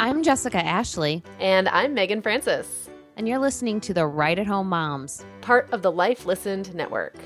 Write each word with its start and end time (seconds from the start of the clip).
I'm 0.00 0.22
Jessica 0.22 0.64
Ashley, 0.64 1.22
And 1.40 1.68
I'm 1.68 1.92
Meagan 1.92 2.22
Francis, 2.22 2.88
and 3.18 3.28
you're 3.28 3.38
listening 3.38 3.82
to 3.82 3.92
the 3.92 4.06
Write 4.06 4.38
at 4.38 4.46
Home 4.46 4.66
Moms. 4.66 5.22
part 5.42 5.68
of 5.72 5.82
the 5.82 5.92
Life 5.92 6.24
Listened 6.24 6.74
Network. 6.74 7.16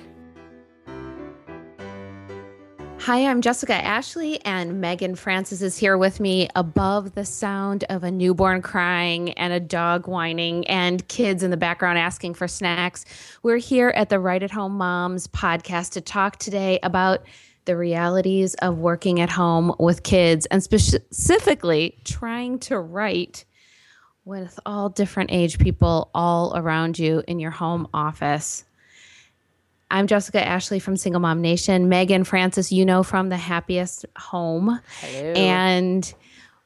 Hi, 2.99 3.27
I'm 3.29 3.43
Jessica 3.43 3.75
Ashley, 3.75 4.45
and 4.45 4.81
Meagan 4.81 5.15
Francis 5.15 5.63
is 5.63 5.79
here 5.79 5.97
with 5.97 6.19
me 6.19 6.49
above 6.57 7.15
the 7.15 7.25
sound 7.25 7.85
of 7.91 8.03
a 8.03 8.11
newborn 8.11 8.61
crying 8.61 9.31
and 9.35 9.53
a 9.53 9.61
dog 9.61 10.09
whining 10.09 10.67
and 10.67 11.07
kids 11.07 11.45
in 11.45 11.53
the 11.53 11.57
background 11.57 11.99
asking 11.99 12.35
for 12.35 12.49
snacks. 12.49 13.05
We're 13.45 13.59
here 13.59 13.91
at 13.91 14.09
the 14.09 14.19
Write 14.19 14.43
at 14.43 14.51
Home 14.51 14.77
Moms 14.77 15.29
podcast 15.29 15.93
to 15.93 16.01
talk 16.01 16.39
today 16.39 16.81
about 16.83 17.25
the 17.65 17.77
realities 17.77 18.55
of 18.55 18.79
working 18.79 19.21
at 19.21 19.31
home 19.31 19.75
with 19.79 20.03
kids 20.03 20.47
and 20.47 20.63
specifically 20.63 21.97
trying 22.05 22.59
to 22.61 22.79
write 22.79 23.45
with 24.25 24.59
all 24.65 24.89
different 24.89 25.31
age 25.33 25.59
people 25.59 26.11
all 26.15 26.57
around 26.57 26.99
you 26.99 27.23
in 27.27 27.39
your 27.39 27.51
home 27.51 27.89
office. 27.93 28.65
I'm 29.91 30.07
Jessica 30.07 30.45
Ashley 30.45 30.79
from 30.79 30.97
Single 30.97 31.21
Mom 31.21 31.41
Nation. 31.41 31.89
Meagan 31.89 32.25
Francis, 32.25 32.73
you 32.73 32.85
know 32.85 33.03
from 33.03 33.29
the 33.29 33.37
happiest 33.37 34.07
home. 34.17 34.81
Hello. 35.01 35.33
And 35.33 36.15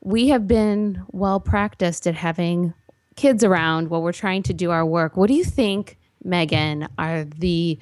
we 0.01 0.29
have 0.29 0.47
been 0.47 1.05
well 1.11 1.41
practiced 1.41 2.07
at 2.07 2.15
having 2.15 2.75
kids 3.17 3.43
around 3.43 3.91
while 3.91 4.03
we're 4.03 4.13
trying 4.13 4.45
to 4.45 4.55
do 4.55 4.71
our 4.71 4.87
work. 4.87 5.17
What 5.17 5.27
do 5.27 5.35
you 5.35 5.45
think, 5.45 5.99
Meagan, 6.23 6.89
are 6.97 7.25
the 7.25 7.79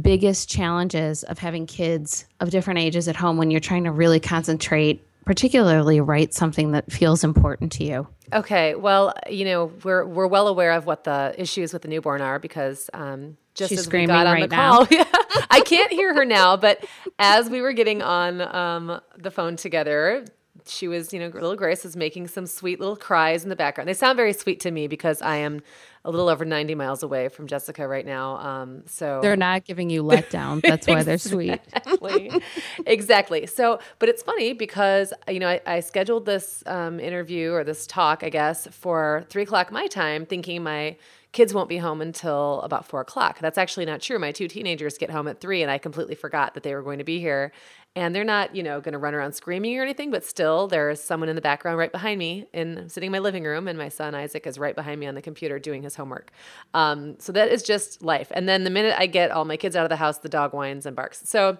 biggest 0.00 0.48
challenges 0.48 1.22
of 1.24 1.38
having 1.38 1.66
kids 1.66 2.26
of 2.40 2.50
different 2.50 2.80
ages 2.80 3.08
at 3.08 3.16
home 3.16 3.36
when 3.36 3.50
you're 3.50 3.60
trying 3.60 3.84
to 3.84 3.90
really 3.90 4.20
concentrate, 4.20 5.04
particularly 5.24 6.00
write 6.00 6.34
something 6.34 6.72
that 6.72 6.90
feels 6.92 7.24
important 7.24 7.72
to 7.72 7.84
you? 7.84 8.06
Okay, 8.32 8.74
well, 8.76 9.12
you 9.28 9.44
know, 9.44 9.72
we're 9.82 10.06
we're 10.06 10.28
well 10.28 10.46
aware 10.46 10.72
of 10.72 10.86
what 10.86 11.04
the 11.04 11.34
issues 11.36 11.72
with 11.72 11.82
the 11.82 11.88
newborn 11.88 12.20
are 12.20 12.38
because 12.38 12.88
um, 12.94 13.36
just 13.54 13.70
She's 13.70 13.80
as 13.80 13.86
we 13.86 13.90
screaming 13.90 14.08
got 14.08 14.26
on 14.26 14.34
right 14.34 14.48
the 14.48 14.56
now. 14.56 14.84
call, 14.84 14.86
I 15.50 15.62
can't 15.64 15.92
hear 15.92 16.14
her 16.14 16.24
now, 16.24 16.56
but 16.56 16.84
as 17.18 17.50
we 17.50 17.60
were 17.60 17.72
getting 17.72 18.02
on 18.02 18.40
um, 18.54 19.00
the 19.18 19.30
phone 19.32 19.56
together, 19.56 20.24
she 20.66 20.88
was, 20.88 21.12
you 21.12 21.20
know, 21.20 21.28
little 21.28 21.56
Grace 21.56 21.84
was 21.84 21.96
making 21.96 22.28
some 22.28 22.46
sweet 22.46 22.78
little 22.80 22.96
cries 22.96 23.42
in 23.42 23.48
the 23.50 23.56
background. 23.56 23.88
They 23.88 23.94
sound 23.94 24.16
very 24.16 24.32
sweet 24.32 24.60
to 24.60 24.70
me 24.70 24.86
because 24.86 25.20
I 25.22 25.36
am 25.36 25.62
a 26.04 26.10
little 26.10 26.28
over 26.28 26.44
90 26.44 26.74
miles 26.74 27.02
away 27.02 27.28
from 27.28 27.46
Jessica 27.46 27.86
right 27.86 28.06
now. 28.06 28.36
Um, 28.38 28.82
so 28.86 29.20
They're 29.20 29.36
not 29.36 29.64
giving 29.64 29.90
you 29.90 30.02
letdown. 30.02 30.62
That's 30.62 30.86
why 30.86 31.02
they're 31.02 31.18
sweet. 31.32 31.60
exactly. 31.74 32.42
exactly. 32.86 33.46
So, 33.46 33.80
but 33.98 34.08
it's 34.08 34.22
funny 34.22 34.52
because 34.52 35.12
you 35.28 35.38
know 35.40 35.48
I, 35.48 35.60
I 35.66 35.80
scheduled 35.80 36.26
this 36.26 36.62
um, 36.66 37.00
interview 37.00 37.52
or 37.52 37.64
this 37.64 37.86
talk, 37.86 38.22
I 38.24 38.30
guess, 38.30 38.66
for 38.70 39.26
three 39.28 39.42
o'clock 39.42 39.70
my 39.70 39.86
time, 39.86 40.24
thinking 40.26 40.62
my 40.62 40.96
kids 41.32 41.54
won't 41.54 41.68
be 41.68 41.78
home 41.78 42.00
until 42.00 42.60
about 42.62 42.84
four 42.86 43.00
o'clock. 43.00 43.38
That's 43.38 43.58
actually 43.58 43.86
not 43.86 44.00
true. 44.00 44.18
My 44.18 44.32
two 44.32 44.48
teenagers 44.48 44.98
get 44.98 45.10
home 45.10 45.28
at 45.28 45.40
three, 45.40 45.62
and 45.62 45.70
I 45.70 45.78
completely 45.78 46.14
forgot 46.14 46.54
that 46.54 46.62
they 46.62 46.74
were 46.74 46.82
going 46.82 46.98
to 46.98 47.04
be 47.04 47.20
here. 47.20 47.52
And 47.96 48.14
they're 48.14 48.24
not, 48.24 48.54
you 48.54 48.62
know, 48.62 48.80
going 48.80 48.92
to 48.92 48.98
run 48.98 49.14
around 49.14 49.32
screaming 49.32 49.76
or 49.76 49.82
anything, 49.82 50.12
but 50.12 50.24
still, 50.24 50.68
there's 50.68 51.00
someone 51.00 51.28
in 51.28 51.34
the 51.34 51.42
background 51.42 51.76
right 51.76 51.90
behind 51.90 52.20
me, 52.20 52.46
in 52.52 52.88
sitting 52.88 53.08
in 53.08 53.12
my 53.12 53.18
living 53.18 53.42
room, 53.42 53.66
and 53.66 53.76
my 53.76 53.88
son 53.88 54.14
Isaac 54.14 54.46
is 54.46 54.60
right 54.60 54.76
behind 54.76 55.00
me 55.00 55.06
on 55.06 55.16
the 55.16 55.22
computer 55.22 55.58
doing 55.58 55.82
his 55.82 55.89
homework. 55.94 56.30
Um, 56.74 57.18
so 57.18 57.32
that 57.32 57.50
is 57.50 57.62
just 57.62 58.02
life. 58.02 58.28
And 58.32 58.48
then 58.48 58.64
the 58.64 58.70
minute 58.70 58.94
I 58.98 59.06
get 59.06 59.30
all 59.30 59.44
my 59.44 59.56
kids 59.56 59.76
out 59.76 59.84
of 59.84 59.90
the 59.90 59.96
house, 59.96 60.18
the 60.18 60.28
dog 60.28 60.52
whines 60.52 60.86
and 60.86 60.96
barks. 60.96 61.22
So 61.24 61.58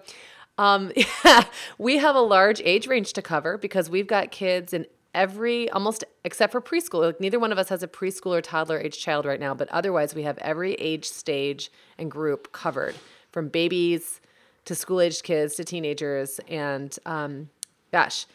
um, 0.57 0.91
we 1.77 1.97
have 1.97 2.15
a 2.15 2.21
large 2.21 2.61
age 2.63 2.87
range 2.87 3.13
to 3.13 3.21
cover 3.21 3.57
because 3.57 3.89
we've 3.89 4.07
got 4.07 4.31
kids 4.31 4.73
in 4.73 4.85
every 5.13 5.69
almost 5.71 6.03
except 6.23 6.51
for 6.51 6.61
preschool. 6.61 7.01
Like 7.01 7.19
neither 7.19 7.39
one 7.39 7.51
of 7.51 7.57
us 7.57 7.69
has 7.69 7.83
a 7.83 7.87
preschool 7.87 8.37
or 8.37 8.41
toddler 8.41 8.79
age 8.79 8.99
child 8.99 9.25
right 9.25 9.39
now, 9.39 9.53
but 9.53 9.69
otherwise 9.69 10.15
we 10.15 10.23
have 10.23 10.37
every 10.39 10.73
age 10.75 11.05
stage 11.05 11.71
and 11.97 12.09
group 12.09 12.51
covered 12.51 12.95
from 13.31 13.49
babies 13.49 14.21
to 14.65 14.75
school 14.75 15.01
aged 15.01 15.23
kids 15.23 15.55
to 15.55 15.63
teenagers. 15.63 16.39
And 16.47 16.95
um, 17.05 17.49
gosh, 17.91 18.25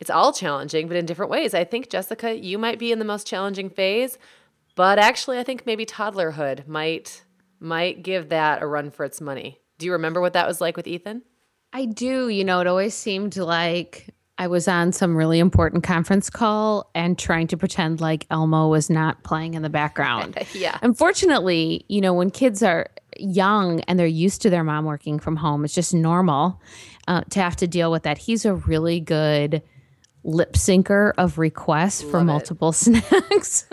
it's 0.00 0.10
all 0.10 0.32
challenging, 0.32 0.88
but 0.88 0.96
in 0.96 1.06
different 1.06 1.30
ways. 1.30 1.54
I 1.54 1.64
think, 1.64 1.88
Jessica, 1.90 2.36
you 2.36 2.58
might 2.58 2.78
be 2.78 2.92
in 2.92 2.98
the 2.98 3.04
most 3.04 3.26
challenging 3.26 3.70
phase, 3.70 4.18
but 4.76 4.98
actually, 5.00 5.38
I 5.38 5.42
think 5.42 5.66
maybe 5.66 5.84
toddlerhood 5.84 6.68
might 6.68 7.24
might 7.58 8.02
give 8.02 8.28
that 8.28 8.62
a 8.62 8.66
run 8.66 8.90
for 8.90 9.04
its 9.04 9.20
money. 9.20 9.58
Do 9.78 9.86
you 9.86 9.92
remember 9.92 10.20
what 10.20 10.34
that 10.34 10.46
was 10.46 10.60
like 10.60 10.76
with 10.76 10.86
Ethan? 10.86 11.22
I 11.72 11.86
do. 11.86 12.28
You 12.28 12.44
know, 12.44 12.60
it 12.60 12.66
always 12.66 12.94
seemed 12.94 13.36
like 13.36 14.14
I 14.38 14.46
was 14.46 14.68
on 14.68 14.92
some 14.92 15.16
really 15.16 15.38
important 15.38 15.82
conference 15.82 16.28
call 16.28 16.90
and 16.94 17.18
trying 17.18 17.46
to 17.48 17.56
pretend 17.56 18.00
like 18.00 18.26
Elmo 18.30 18.68
was 18.68 18.90
not 18.90 19.24
playing 19.24 19.54
in 19.54 19.62
the 19.62 19.70
background. 19.70 20.38
Yeah. 20.54 20.78
Unfortunately, 20.82 21.84
you 21.88 22.00
know, 22.00 22.14
when 22.14 22.30
kids 22.30 22.62
are 22.62 22.88
young 23.18 23.80
and 23.82 23.98
they're 23.98 24.06
used 24.06 24.42
to 24.42 24.50
their 24.50 24.64
mom 24.64 24.84
working 24.84 25.18
from 25.18 25.36
home, 25.36 25.64
it's 25.64 25.74
just 25.74 25.92
normal 25.92 26.60
uh, 27.08 27.22
to 27.30 27.40
have 27.40 27.56
to 27.56 27.66
deal 27.66 27.90
with 27.90 28.04
that. 28.04 28.18
He's 28.18 28.44
a 28.44 28.54
really 28.54 29.00
good 29.00 29.62
lip 30.28 30.54
syncer 30.54 31.12
of 31.18 31.38
requests 31.38 32.02
for 32.02 32.14
Love 32.18 32.22
it. 32.22 32.24
multiple 32.24 32.72
snacks. 32.72 33.66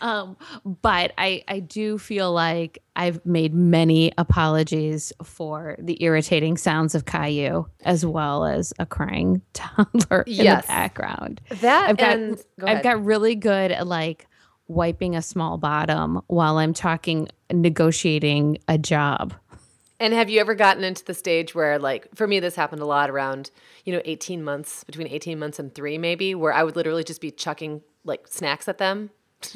um, 0.00 0.36
but 0.82 1.12
I, 1.16 1.44
I 1.46 1.60
do 1.60 1.96
feel 1.96 2.32
like 2.32 2.82
I've 2.96 3.24
made 3.24 3.54
many 3.54 4.12
apologies 4.18 5.12
for 5.22 5.76
the 5.78 6.02
irritating 6.02 6.56
sounds 6.56 6.94
of 6.96 7.04
Caillou 7.04 7.66
as 7.84 8.04
well 8.04 8.44
as 8.44 8.72
a 8.80 8.86
crying 8.86 9.42
toddler 9.52 10.22
in 10.22 10.32
Yes. 10.32 10.64
the 10.64 10.68
background. 10.68 11.40
That 11.60 11.90
I've 11.90 11.96
got 11.98 12.10
and 12.18 12.44
go 12.58 12.66
I've 12.66 12.82
got 12.82 13.04
really 13.04 13.36
good 13.36 13.70
at 13.70 13.86
like 13.86 14.26
wiping 14.68 15.14
a 15.14 15.22
small 15.22 15.56
bottom 15.56 16.20
while 16.26 16.58
I'm 16.58 16.74
talking 16.74 17.28
negotiating 17.52 18.58
a 18.66 18.76
job. 18.78 19.34
And 19.98 20.12
have 20.12 20.28
you 20.28 20.40
ever 20.40 20.54
gotten 20.54 20.84
into 20.84 21.04
the 21.04 21.14
stage 21.14 21.54
where, 21.54 21.78
like, 21.78 22.08
for 22.14 22.26
me, 22.26 22.38
this 22.40 22.54
happened 22.54 22.82
a 22.82 22.86
lot 22.86 23.08
around, 23.08 23.50
you 23.84 23.92
know, 23.92 24.02
18 24.04 24.44
months, 24.44 24.84
between 24.84 25.08
18 25.08 25.38
months 25.38 25.58
and 25.58 25.74
three, 25.74 25.96
maybe, 25.96 26.34
where 26.34 26.52
I 26.52 26.62
would 26.62 26.76
literally 26.76 27.04
just 27.04 27.20
be 27.20 27.30
chucking 27.30 27.82
like 28.04 28.28
snacks 28.28 28.68
at 28.68 28.78
them. 28.78 29.10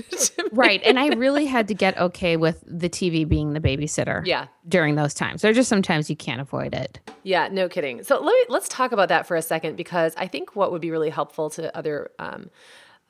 Right. 0.53 0.83
And 0.85 0.99
I 0.99 1.09
really 1.11 1.47
had 1.47 1.69
to 1.69 1.75
get 1.75 1.97
okay 1.97 2.37
with 2.37 2.65
the 2.67 2.89
TV 2.89 3.27
being 3.27 3.53
the 3.53 3.61
babysitter. 3.61 4.27
Yeah. 4.27 4.49
During 4.69 4.97
those 4.97 5.15
times. 5.15 5.43
There 5.43 5.51
are 5.51 5.55
just 5.55 5.69
sometimes 5.69 6.11
you 6.11 6.17
can't 6.17 6.41
avoid 6.41 6.75
it. 6.75 6.99
Yeah, 7.23 7.49
no 7.53 7.69
kidding. 7.69 8.03
So 8.03 8.17
let 8.17 8.33
me 8.33 8.45
let's 8.49 8.69
talk 8.69 8.91
about 8.91 9.11
that 9.11 9.29
for 9.29 9.37
a 9.37 9.43
second 9.43 9.77
because 9.77 10.13
I 10.17 10.27
think 10.27 10.57
what 10.57 10.73
would 10.73 10.81
be 10.81 10.91
really 10.91 11.11
helpful 11.11 11.51
to 11.51 11.77
other 11.77 12.11
um, 12.19 12.51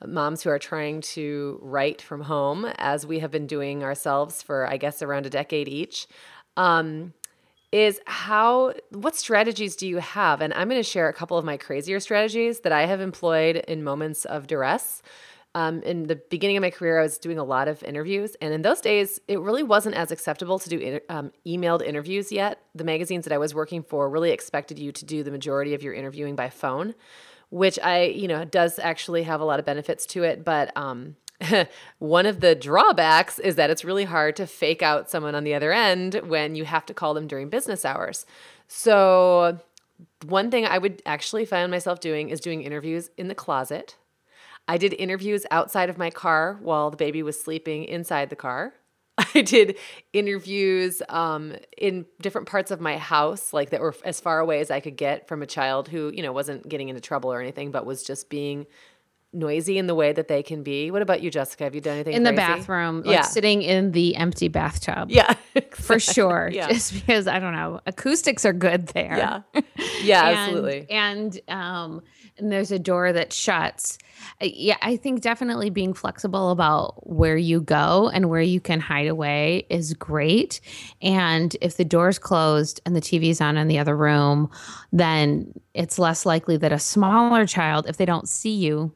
moms 0.05 0.43
who 0.43 0.51
are 0.51 0.59
trying 0.59 1.01
to 1.01 1.59
write 1.63 1.99
from 1.99 2.21
home, 2.21 2.65
as 2.77 3.07
we 3.07 3.19
have 3.19 3.31
been 3.31 3.47
doing 3.47 3.83
ourselves 3.83 4.43
for 4.43 4.67
I 4.67 4.77
guess 4.77 5.01
around 5.01 5.25
a 5.25 5.31
decade 5.31 5.67
each, 5.67 6.07
um, 6.57 7.13
is 7.71 7.99
how 8.05 8.73
what 8.89 9.15
strategies 9.15 9.75
do 9.75 9.87
you 9.87 9.97
have? 9.97 10.41
And 10.41 10.53
I'm 10.53 10.67
going 10.67 10.79
to 10.79 10.89
share 10.89 11.07
a 11.07 11.13
couple 11.13 11.37
of 11.37 11.45
my 11.45 11.57
crazier 11.57 11.99
strategies 11.99 12.61
that 12.61 12.71
I 12.71 12.85
have 12.85 12.99
employed 12.99 13.57
in 13.67 13.83
moments 13.83 14.25
of 14.25 14.47
duress. 14.47 15.01
Um, 15.53 15.81
in 15.81 16.07
the 16.07 16.15
beginning 16.15 16.55
of 16.55 16.61
my 16.61 16.69
career, 16.69 16.99
I 16.99 17.03
was 17.03 17.17
doing 17.17 17.37
a 17.37 17.43
lot 17.43 17.67
of 17.67 17.83
interviews, 17.83 18.37
and 18.41 18.53
in 18.53 18.61
those 18.61 18.79
days, 18.79 19.19
it 19.27 19.37
really 19.41 19.63
wasn't 19.63 19.95
as 19.95 20.09
acceptable 20.09 20.59
to 20.59 20.69
do 20.69 20.99
um, 21.09 21.33
emailed 21.45 21.81
interviews 21.81 22.31
yet. 22.31 22.61
The 22.73 22.85
magazines 22.85 23.25
that 23.25 23.33
I 23.33 23.37
was 23.37 23.53
working 23.53 23.83
for 23.83 24.09
really 24.09 24.31
expected 24.31 24.79
you 24.79 24.93
to 24.93 25.03
do 25.03 25.23
the 25.23 25.31
majority 25.31 25.73
of 25.73 25.83
your 25.83 25.93
interviewing 25.93 26.37
by 26.37 26.49
phone, 26.49 26.95
which 27.49 27.77
I, 27.79 28.03
you 28.03 28.29
know, 28.29 28.45
does 28.45 28.79
actually 28.79 29.23
have 29.23 29.41
a 29.41 29.43
lot 29.43 29.59
of 29.59 29.65
benefits 29.65 30.05
to 30.07 30.23
it. 30.23 30.45
But 30.45 30.71
um, 30.77 31.17
one 31.99 32.25
of 32.25 32.39
the 32.39 32.55
drawbacks 32.55 33.39
is 33.39 33.55
that 33.55 33.69
it's 33.69 33.85
really 33.85 34.05
hard 34.05 34.35
to 34.37 34.47
fake 34.47 34.81
out 34.81 35.09
someone 35.09 35.35
on 35.35 35.43
the 35.43 35.53
other 35.53 35.71
end 35.71 36.15
when 36.25 36.55
you 36.55 36.65
have 36.65 36.85
to 36.87 36.93
call 36.93 37.13
them 37.13 37.27
during 37.27 37.49
business 37.49 37.85
hours. 37.85 38.25
So, 38.67 39.59
one 40.25 40.49
thing 40.49 40.65
I 40.65 40.77
would 40.77 41.01
actually 41.05 41.45
find 41.45 41.69
myself 41.69 41.99
doing 41.99 42.29
is 42.29 42.39
doing 42.39 42.63
interviews 42.63 43.09
in 43.17 43.27
the 43.27 43.35
closet. 43.35 43.97
I 44.67 44.77
did 44.77 44.93
interviews 44.93 45.45
outside 45.51 45.89
of 45.89 45.97
my 45.97 46.09
car 46.09 46.57
while 46.61 46.89
the 46.89 46.97
baby 46.97 47.23
was 47.23 47.39
sleeping 47.39 47.83
inside 47.85 48.29
the 48.29 48.35
car. 48.35 48.73
I 49.35 49.41
did 49.41 49.77
interviews 50.13 51.01
um, 51.09 51.55
in 51.77 52.05
different 52.21 52.47
parts 52.47 52.71
of 52.71 52.79
my 52.79 52.97
house, 52.97 53.53
like 53.53 53.71
that 53.71 53.81
were 53.81 53.95
as 54.05 54.19
far 54.19 54.39
away 54.39 54.59
as 54.59 54.71
I 54.71 54.79
could 54.79 54.95
get 54.95 55.27
from 55.27 55.41
a 55.41 55.47
child 55.47 55.89
who, 55.89 56.11
you 56.15 56.23
know, 56.23 56.31
wasn't 56.31 56.67
getting 56.69 56.89
into 56.89 57.01
trouble 57.01 57.31
or 57.31 57.41
anything, 57.41 57.71
but 57.71 57.85
was 57.85 58.03
just 58.03 58.29
being 58.29 58.65
noisy 59.33 59.77
in 59.77 59.87
the 59.87 59.95
way 59.95 60.11
that 60.11 60.27
they 60.27 60.43
can 60.43 60.61
be. 60.63 60.91
What 60.91 61.01
about 61.01 61.21
you, 61.21 61.31
Jessica? 61.31 61.63
Have 61.63 61.73
you 61.75 61.79
done 61.81 61.93
anything 61.95 62.13
In 62.15 62.23
the 62.23 62.33
bathroom, 62.33 62.97
like 63.03 63.13
Yeah. 63.15 63.21
sitting 63.21 63.61
in 63.61 63.91
the 63.91 64.15
empty 64.17 64.49
bathtub. 64.49 65.09
Yeah, 65.09 65.33
For 65.71 65.99
sure. 65.99 66.49
Yeah. 66.51 66.67
Just 66.67 66.93
because 66.93 67.27
I 67.27 67.39
don't 67.39 67.53
know. 67.53 67.79
Acoustics 67.85 68.43
are 68.45 68.51
good 68.53 68.87
there. 68.87 69.15
yeah, 69.17 69.41
yeah, 70.03 70.27
And- 70.27 70.37
absolutely. 70.37 70.87
And 70.89 71.39
um 71.47 72.01
and 72.37 72.51
there's 72.51 72.71
a 72.71 72.79
door 72.79 73.13
that 73.13 73.31
shuts. 73.31 73.97
Uh, 74.41 74.47
Yeah, 74.51 74.77
I 74.81 74.95
think 74.97 75.21
definitely 75.21 75.69
being 75.69 75.93
flexible 75.93 76.49
about 76.49 77.07
where 77.07 77.37
you 77.37 77.61
go 77.61 78.09
and 78.13 78.29
where 78.29 78.41
you 78.41 78.59
can 78.59 78.79
hide 78.79 79.07
away 79.07 79.65
is 79.69 79.93
great. 79.93 80.59
And 81.01 81.55
if 81.61 81.77
the 81.77 81.85
door's 81.85 82.17
closed 82.19 82.81
and 82.85 82.95
the 82.95 83.01
TV's 83.01 83.41
on 83.41 83.57
in 83.57 83.67
the 83.67 83.79
other 83.79 83.95
room, 83.95 84.49
then 84.91 85.53
it's 85.73 85.99
less 85.99 86.25
likely 86.25 86.57
that 86.57 86.71
a 86.71 86.79
smaller 86.79 87.45
child, 87.45 87.85
if 87.87 87.97
they 87.97 88.05
don't 88.05 88.27
see 88.27 88.55
you, 88.55 88.93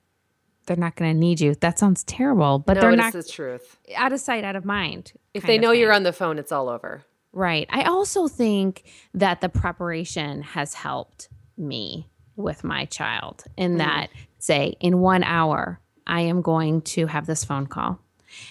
they're 0.66 0.78
not 0.78 0.96
going 0.96 1.14
to 1.14 1.20
need 1.20 1.40
you. 1.40 1.56
That 1.56 1.80
sounds 1.80 2.04
terrible, 2.04 2.60
but 2.60 2.76
no, 2.76 2.82
they're 2.82 2.96
not 2.96 3.14
the 3.14 3.24
truth. 3.24 3.78
out 3.96 4.14
of 4.14 4.20
sight, 4.20 4.44
out 4.44 4.56
of 4.56 4.66
mind. 4.66 5.14
If 5.34 5.44
they 5.44 5.58
know 5.58 5.72
you're 5.72 5.94
on 5.94 6.04
the 6.04 6.14
phone, 6.14 6.40
it's 6.40 6.52
all 6.52 6.70
over. 6.70 7.04
Right. 7.34 7.68
I 7.70 7.84
also 7.84 8.28
think 8.28 8.84
that 9.14 9.42
the 9.42 9.50
preparation 9.50 10.42
has 10.42 10.74
helped 10.74 11.28
me 11.58 12.10
with 12.36 12.64
my 12.64 12.86
child 12.86 13.44
in 13.58 13.76
mm. 13.76 13.78
that, 13.80 14.10
say, 14.40 14.76
in 14.80 15.00
one 15.00 15.24
hour, 15.24 15.80
I 16.08 16.22
am 16.22 16.42
going 16.42 16.82
to 16.82 17.08
have 17.08 17.26
this 17.26 17.44
phone 17.44 17.68
call. 17.68 18.00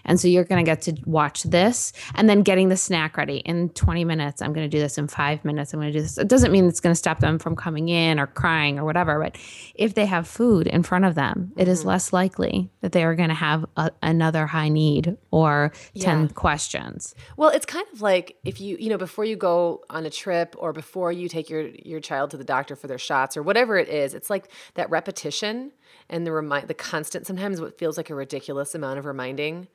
And 0.04 0.20
so 0.20 0.28
you're 0.28 0.44
going 0.44 0.64
to 0.64 0.68
get 0.68 0.82
to 0.82 0.96
watch 1.06 1.42
this 1.44 1.92
and 2.14 2.28
then 2.28 2.42
getting 2.42 2.68
the 2.68 2.76
snack 2.76 3.16
ready 3.16 3.38
in 3.38 3.70
20 3.70 4.04
minutes. 4.04 4.42
I'm 4.42 4.52
going 4.52 4.68
to 4.68 4.76
do 4.76 4.80
this 4.80 4.98
in 4.98 5.08
five 5.08 5.44
minutes. 5.44 5.72
I'm 5.72 5.80
going 5.80 5.92
to 5.92 5.98
do 5.98 6.02
this. 6.02 6.18
It 6.18 6.28
doesn't 6.28 6.52
mean 6.52 6.66
it's 6.66 6.80
going 6.80 6.92
to 6.92 6.98
stop 6.98 7.20
them 7.20 7.38
from 7.38 7.56
coming 7.56 7.88
in 7.88 8.18
or 8.18 8.26
crying 8.26 8.78
or 8.78 8.84
whatever. 8.84 9.20
But 9.20 9.36
if 9.74 9.94
they 9.94 10.06
have 10.06 10.26
food 10.26 10.66
in 10.66 10.82
front 10.82 11.04
of 11.04 11.14
them, 11.14 11.52
it 11.56 11.68
is 11.68 11.80
mm-hmm. 11.80 11.88
less 11.88 12.12
likely 12.12 12.70
that 12.80 12.92
they 12.92 13.04
are 13.04 13.14
going 13.14 13.28
to 13.28 13.34
have 13.34 13.64
a, 13.76 13.90
another 14.02 14.46
high 14.46 14.68
need 14.68 15.16
or 15.30 15.72
10 15.98 16.20
Yeah. 16.22 16.28
questions. 16.34 17.14
Well, 17.36 17.50
it's 17.50 17.66
kind 17.66 17.86
of 17.92 18.00
like 18.00 18.36
if 18.44 18.60
you, 18.60 18.76
you 18.78 18.88
know, 18.88 18.98
before 18.98 19.24
you 19.24 19.36
go 19.36 19.82
on 19.90 20.06
a 20.06 20.10
trip 20.10 20.54
or 20.58 20.72
before 20.72 21.12
you 21.12 21.28
take 21.28 21.48
your 21.50 21.62
your 21.84 22.00
child 22.00 22.30
to 22.30 22.36
the 22.36 22.44
doctor 22.44 22.76
for 22.76 22.86
their 22.86 22.98
shots 22.98 23.36
or 23.36 23.42
whatever 23.42 23.76
it 23.76 23.88
is, 23.88 24.14
it's 24.14 24.30
like 24.30 24.48
that 24.74 24.90
repetition 24.90 25.72
and 26.08 26.26
the 26.26 26.32
remind 26.32 26.68
the 26.68 26.74
constant 26.74 27.26
sometimes 27.26 27.60
what 27.60 27.78
feels 27.78 27.96
like 27.96 28.10
a 28.10 28.14
ridiculous 28.14 28.74
amount 28.74 28.98
of 28.98 29.06
reminding. 29.06 29.68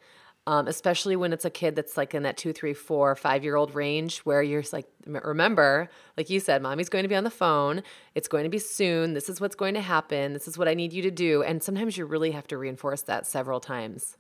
Um, 0.50 0.68
especially 0.68 1.16
when 1.16 1.32
it's 1.32 1.46
a 1.46 1.52
kid 1.52 1.76
that's 1.76 1.96
like 1.96 2.16
in 2.16 2.24
that 2.24 2.36
two, 2.36 2.54
three, 2.54 2.74
four, 2.74 3.16
five 3.16 3.44
year 3.44 3.56
old 3.56 3.76
range 3.76 4.18
where 4.22 4.42
you're 4.42 4.64
like, 4.74 4.88
remember, 5.06 5.92
like 6.18 6.32
you 6.32 6.40
said, 6.40 6.64
mommy's 6.64 6.90
going 6.90 7.04
to 7.04 7.08
be 7.08 7.14
on 7.14 7.24
the 7.24 7.30
phone. 7.30 7.84
It's 8.16 8.28
going 8.28 8.46
to 8.46 8.50
be 8.50 8.58
soon. 8.58 9.14
This 9.14 9.30
is 9.30 9.40
what's 9.40 9.54
going 9.54 9.76
to 9.76 9.82
happen. 9.82 10.34
This 10.34 10.48
is 10.48 10.58
what 10.58 10.68
I 10.68 10.74
need 10.74 10.92
you 10.92 11.04
to 11.04 11.12
do. 11.12 11.44
And 11.44 11.62
sometimes 11.62 12.00
you 12.00 12.06
really 12.08 12.32
have 12.32 12.48
to 12.48 12.58
reinforce 12.58 13.04
that 13.04 13.28
several 13.28 13.60
times 13.60 14.18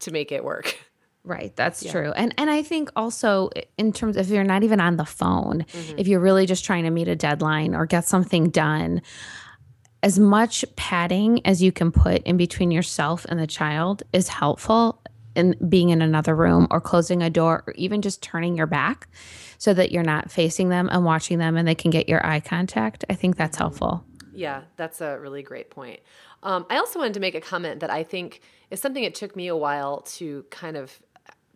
to 0.00 0.10
make 0.10 0.32
it 0.32 0.42
work. 0.42 0.76
Right, 1.24 1.54
that's 1.56 1.84
true. 1.84 2.12
And 2.12 2.32
and 2.38 2.48
I 2.48 2.62
think 2.62 2.90
also 2.96 3.50
in 3.76 3.92
terms 3.92 4.16
if 4.16 4.30
you're 4.30 4.44
not 4.44 4.62
even 4.62 4.80
on 4.80 4.96
the 4.96 5.04
phone, 5.04 5.66
if 5.98 6.08
you're 6.08 6.20
really 6.20 6.46
just 6.46 6.64
trying 6.64 6.84
to 6.84 6.90
meet 6.90 7.06
a 7.06 7.16
deadline 7.16 7.74
or 7.74 7.84
get 7.84 8.06
something 8.06 8.48
done, 8.48 9.02
as 10.02 10.18
much 10.18 10.64
padding 10.76 11.44
as 11.44 11.60
you 11.60 11.70
can 11.70 11.92
put 11.92 12.22
in 12.22 12.38
between 12.38 12.70
yourself 12.70 13.26
and 13.28 13.38
the 13.38 13.46
child 13.46 14.04
is 14.14 14.28
helpful 14.28 15.02
in 15.38 15.54
being 15.68 15.90
in 15.90 16.02
another 16.02 16.34
room 16.34 16.66
or 16.70 16.80
closing 16.80 17.22
a 17.22 17.30
door 17.30 17.62
or 17.66 17.72
even 17.74 18.02
just 18.02 18.22
turning 18.22 18.56
your 18.56 18.66
back 18.66 19.08
so 19.56 19.72
that 19.72 19.92
you're 19.92 20.02
not 20.02 20.30
facing 20.30 20.68
them 20.68 20.88
and 20.92 21.04
watching 21.04 21.38
them 21.38 21.56
and 21.56 21.66
they 21.66 21.74
can 21.74 21.90
get 21.90 22.08
your 22.08 22.24
eye 22.26 22.40
contact. 22.40 23.04
I 23.08 23.14
think 23.14 23.36
that's 23.36 23.56
helpful. 23.56 24.04
Yeah, 24.34 24.62
that's 24.76 25.00
a 25.00 25.18
really 25.18 25.42
great 25.42 25.70
point. 25.70 26.00
Um, 26.42 26.66
I 26.70 26.76
also 26.76 26.98
wanted 26.98 27.14
to 27.14 27.20
make 27.20 27.34
a 27.34 27.40
comment 27.40 27.80
that 27.80 27.90
I 27.90 28.02
think 28.02 28.40
is 28.70 28.80
something 28.80 29.02
it 29.02 29.14
took 29.14 29.34
me 29.34 29.48
a 29.48 29.56
while 29.56 30.02
to 30.02 30.44
kind 30.50 30.76
of 30.76 31.00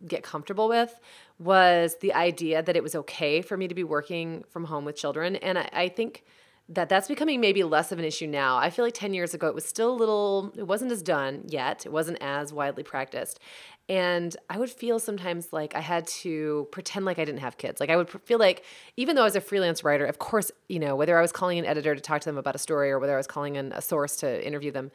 get 0.07 0.23
comfortable 0.23 0.67
with 0.67 0.99
was 1.39 1.97
the 2.01 2.13
idea 2.13 2.61
that 2.61 2.75
it 2.75 2.83
was 2.83 2.95
okay 2.95 3.41
for 3.41 3.57
me 3.57 3.67
to 3.67 3.75
be 3.75 3.83
working 3.83 4.43
from 4.49 4.65
home 4.65 4.85
with 4.85 4.95
children. 4.95 5.35
And 5.37 5.57
I, 5.57 5.69
I 5.73 5.87
think 5.89 6.23
that 6.69 6.87
that's 6.89 7.07
becoming 7.07 7.41
maybe 7.41 7.63
less 7.63 7.91
of 7.91 7.99
an 7.99 8.05
issue 8.05 8.27
now. 8.27 8.57
I 8.57 8.69
feel 8.69 8.85
like 8.85 8.93
10 8.93 9.13
years 9.13 9.33
ago, 9.33 9.47
it 9.47 9.55
was 9.55 9.65
still 9.65 9.91
a 9.91 9.97
little, 9.97 10.53
it 10.57 10.63
wasn't 10.63 10.91
as 10.91 11.01
done 11.01 11.43
yet, 11.47 11.85
it 11.85 11.91
wasn't 11.91 12.19
as 12.21 12.53
widely 12.53 12.83
practiced. 12.83 13.39
And 13.89 14.35
I 14.49 14.57
would 14.57 14.69
feel 14.69 14.97
sometimes 14.97 15.51
like 15.51 15.75
I 15.75 15.81
had 15.81 16.07
to 16.07 16.69
pretend 16.71 17.05
like 17.05 17.19
I 17.19 17.25
didn't 17.25 17.41
have 17.41 17.57
kids. 17.57 17.81
Like 17.81 17.89
I 17.89 17.97
would 17.97 18.09
feel 18.09 18.39
like, 18.39 18.63
even 18.95 19.15
though 19.15 19.23
I 19.23 19.25
was 19.25 19.35
a 19.35 19.41
freelance 19.41 19.83
writer, 19.83 20.05
of 20.05 20.19
course, 20.19 20.51
you 20.69 20.79
know, 20.79 20.95
whether 20.95 21.17
I 21.17 21.21
was 21.21 21.33
calling 21.33 21.59
an 21.59 21.65
editor 21.65 21.93
to 21.93 21.99
talk 21.99 22.21
to 22.21 22.29
them 22.29 22.37
about 22.37 22.55
a 22.55 22.59
story 22.59 22.91
or 22.91 22.99
whether 22.99 23.13
I 23.13 23.17
was 23.17 23.27
calling 23.27 23.57
in 23.57 23.73
a 23.73 23.81
source 23.81 24.15
to 24.17 24.45
interview 24.45 24.71
them, 24.71 24.89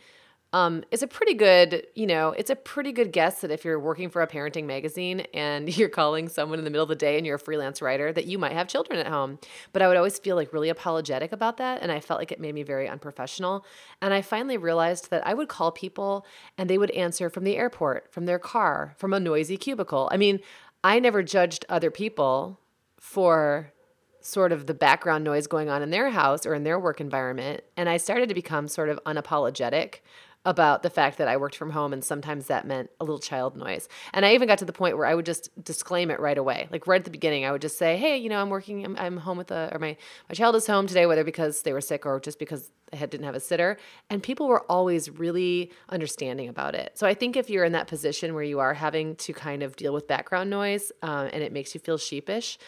um, 0.55 0.83
it's 0.91 1.03
a 1.03 1.07
pretty 1.07 1.35
good, 1.35 1.87
you 1.95 2.07
know, 2.07 2.31
it's 2.31 2.49
a 2.49 2.57
pretty 2.57 2.91
good 2.91 3.13
guess 3.13 3.43
that 3.43 3.51
if 3.51 3.67
you're 3.67 3.79
working 3.79 4.09
for 4.09 4.23
a 4.23 4.27
parenting 4.27 4.65
magazine 4.65 5.21
and 5.35 5.77
you're 5.77 5.91
calling 5.91 6.29
someone 6.29 6.59
in 6.59 6.65
the 6.65 6.71
middle 6.71 6.85
of 6.85 6.89
the 6.89 6.97
day 6.97 7.19
and 7.19 7.27
you're 7.27 7.37
a 7.37 7.39
freelance 7.39 7.83
writer, 7.83 8.13
that 8.13 8.27
you 8.27 8.39
might 8.39 8.53
have 8.53 8.67
children 8.67 8.99
at 8.99 9.07
home. 9.07 9.39
But 9.75 9.83
I 9.83 9.89
would 9.89 9.99
always 9.99 10.19
feel 10.19 10.37
like 10.37 10.53
really 10.53 10.71
apologetic 10.71 11.33
about 11.33 11.59
that. 11.59 11.83
And 11.83 11.93
I 11.93 12.01
felt 12.01 12.19
like 12.19 12.33
it 12.33 12.41
made 12.41 12.55
me 12.55 12.63
very 12.63 12.89
unprofessional. 12.89 13.67
And 14.01 14.15
I 14.15 14.23
finally 14.23 14.57
realized 14.57 15.11
that 15.11 15.27
I 15.27 15.35
would 15.35 15.49
call 15.49 15.71
people 15.71 16.25
and 16.57 16.71
they 16.71 16.79
would 16.79 16.91
answer 16.93 17.29
from 17.29 17.45
the 17.45 17.57
airport, 17.57 18.11
from 18.11 18.25
their 18.25 18.39
car, 18.39 18.95
from 18.97 19.13
a 19.13 19.21
noisy 19.21 19.59
cubicle. 19.59 20.09
I 20.11 20.17
mean, 20.17 20.41
I 20.83 20.99
never 20.99 21.23
judged 21.23 21.67
other 21.69 21.91
people 21.91 22.59
for 22.99 23.73
sort 24.21 24.53
of 24.53 24.67
the 24.67 24.75
background 24.75 25.25
noise 25.25 25.47
going 25.47 25.69
on 25.69 25.83
in 25.83 25.91
their 25.91 26.11
house 26.11 26.45
or 26.45 26.55
in 26.55 26.65
their 26.65 26.79
work 26.79 27.01
environment. 27.01 27.63
And 27.77 27.89
I 27.89 27.97
started 27.99 28.29
to 28.29 28.35
become 28.35 28.69
sort 28.69 28.89
of 28.89 28.99
unapologetic 29.05 30.01
about 30.45 30.83
the 30.83 30.91
fact 30.91 31.19
that 31.19 31.29
I 31.29 31.37
worked 31.37 31.57
from 31.57 31.71
home 31.71 31.93
and 31.93 32.03
sometimes 32.03 32.47
that 32.47 32.67
meant 32.67 32.91
a 33.01 33.05
little 33.05 33.19
child 33.19 33.57
noise. 33.57 33.89
And 34.13 34.25
I 34.25 34.35
even 34.35 34.49
got 34.49 34.59
to 34.59 34.65
the 34.65 34.73
point 34.73 34.97
where 34.97 35.07
I 35.07 35.15
would 35.15 35.27
just 35.27 35.51
disclaim 35.63 36.11
it 36.11 36.21
right 36.21 36.39
away. 36.39 36.69
Like 36.71 36.87
right 36.87 37.01
at 37.01 37.05
the 37.05 37.11
beginning, 37.11 37.45
I 37.45 37.53
would 37.53 37.61
just 37.61 37.77
say, 37.77 37.97
"Hey, 37.97 38.17
you 38.17 38.29
know, 38.29 38.41
I'm 38.41 38.49
working 38.49 38.85
I'm, 38.85 38.97
I'm 38.99 39.17
home 39.19 39.37
with 39.37 39.51
a 39.51 39.71
or 39.73 39.79
my 39.79 39.97
my 40.29 40.35
child 40.35 40.57
is 40.57 40.67
home 40.67 40.87
today 40.87 41.07
whether 41.07 41.25
because 41.25 41.63
they 41.63 41.73
were 41.73 41.81
sick 41.81 42.07
or 42.07 42.21
just 42.21 42.39
because 42.39 42.71
I 42.93 42.97
had, 42.97 43.11
didn't 43.11 43.27
have 43.27 43.35
a 43.35 43.41
sitter." 43.41 43.77
And 44.09 44.23
people 44.23 44.49
were 44.49 44.63
always 44.71 45.11
really 45.11 45.71
understanding 45.89 46.49
about 46.49 46.75
it. 46.75 46.97
So 46.97 47.07
I 47.07 47.15
think 47.15 47.37
if 47.37 47.51
you're 47.51 47.65
in 47.65 47.73
that 47.73 47.89
position 47.89 48.35
where 48.35 48.45
you 48.45 48.61
are 48.61 48.75
having 48.75 49.17
to 49.17 49.33
kind 49.33 49.63
of 49.63 49.77
deal 49.77 49.93
with 49.93 50.07
background 50.07 50.51
noise 50.51 50.93
uh, 51.03 51.29
and 51.33 51.43
it 51.43 51.53
makes 51.53 51.75
you 51.75 51.81
feel 51.81 51.99
sheepish, 51.99 52.59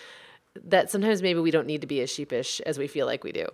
that 0.64 0.90
sometimes 0.90 1.22
maybe 1.22 1.40
we 1.40 1.50
don't 1.50 1.66
need 1.66 1.80
to 1.80 1.86
be 1.86 2.00
as 2.00 2.10
sheepish 2.10 2.60
as 2.62 2.78
we 2.78 2.88
feel 2.88 3.06
like 3.06 3.24
we 3.24 3.32
do. 3.32 3.46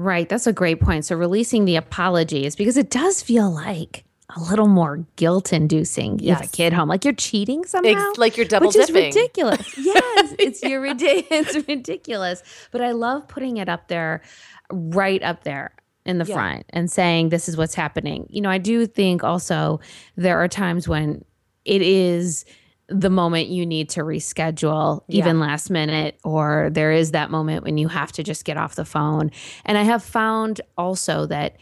Right. 0.00 0.28
That's 0.28 0.46
a 0.46 0.52
great 0.52 0.80
point. 0.80 1.04
So 1.06 1.16
releasing 1.16 1.64
the 1.64 1.74
apologies 1.74 2.54
because 2.54 2.76
it 2.76 2.88
does 2.88 3.20
feel 3.20 3.50
like 3.50 4.04
a 4.36 4.40
little 4.40 4.68
more 4.68 5.04
guilt 5.16 5.52
inducing. 5.52 6.20
You 6.20 6.34
have 6.34 6.44
a 6.44 6.48
kid 6.48 6.72
home, 6.72 6.88
like 6.88 7.04
you're 7.04 7.14
cheating 7.14 7.64
somehow. 7.64 8.12
like 8.16 8.36
you're 8.36 8.46
double 8.46 8.68
which 8.68 8.76
is 8.76 8.92
ridiculous. 8.92 9.66
Yes, 9.76 10.34
it's 10.38 10.62
you're 10.62 10.80
ridiculous. 10.80 11.54
It's 11.56 11.66
ridiculous. 11.68 12.42
But 12.70 12.80
I 12.82 12.92
love 12.92 13.26
putting 13.26 13.56
it 13.56 13.68
up 13.68 13.88
there, 13.88 14.22
right 14.70 15.22
up 15.22 15.42
there 15.42 15.72
in 16.06 16.18
the 16.18 16.26
Yeah. 16.26 16.34
front, 16.34 16.66
and 16.70 16.88
saying 16.90 17.30
this 17.30 17.48
is 17.48 17.56
what's 17.56 17.74
happening. 17.74 18.26
You 18.30 18.40
know, 18.42 18.50
I 18.50 18.58
do 18.58 18.86
think 18.86 19.24
also 19.24 19.80
there 20.16 20.38
are 20.38 20.46
times 20.48 20.86
when 20.86 21.24
it 21.64 21.82
is 21.82 22.44
the 22.88 23.10
moment 23.10 23.48
you 23.48 23.66
need 23.66 23.90
to 23.90 24.00
reschedule 24.00 25.02
even 25.08 25.40
last 25.40 25.68
minute 25.70 26.18
or 26.24 26.70
there 26.72 26.90
is 26.92 27.10
that 27.10 27.30
moment 27.30 27.62
when 27.62 27.76
you 27.76 27.86
have 27.88 28.10
to 28.12 28.22
just 28.22 28.44
get 28.44 28.56
off 28.56 28.74
the 28.76 28.84
phone. 28.84 29.30
And 29.66 29.76
i 29.76 29.82
have 29.82 30.02
found 30.02 30.60
also 30.78 31.26
that 31.26 31.56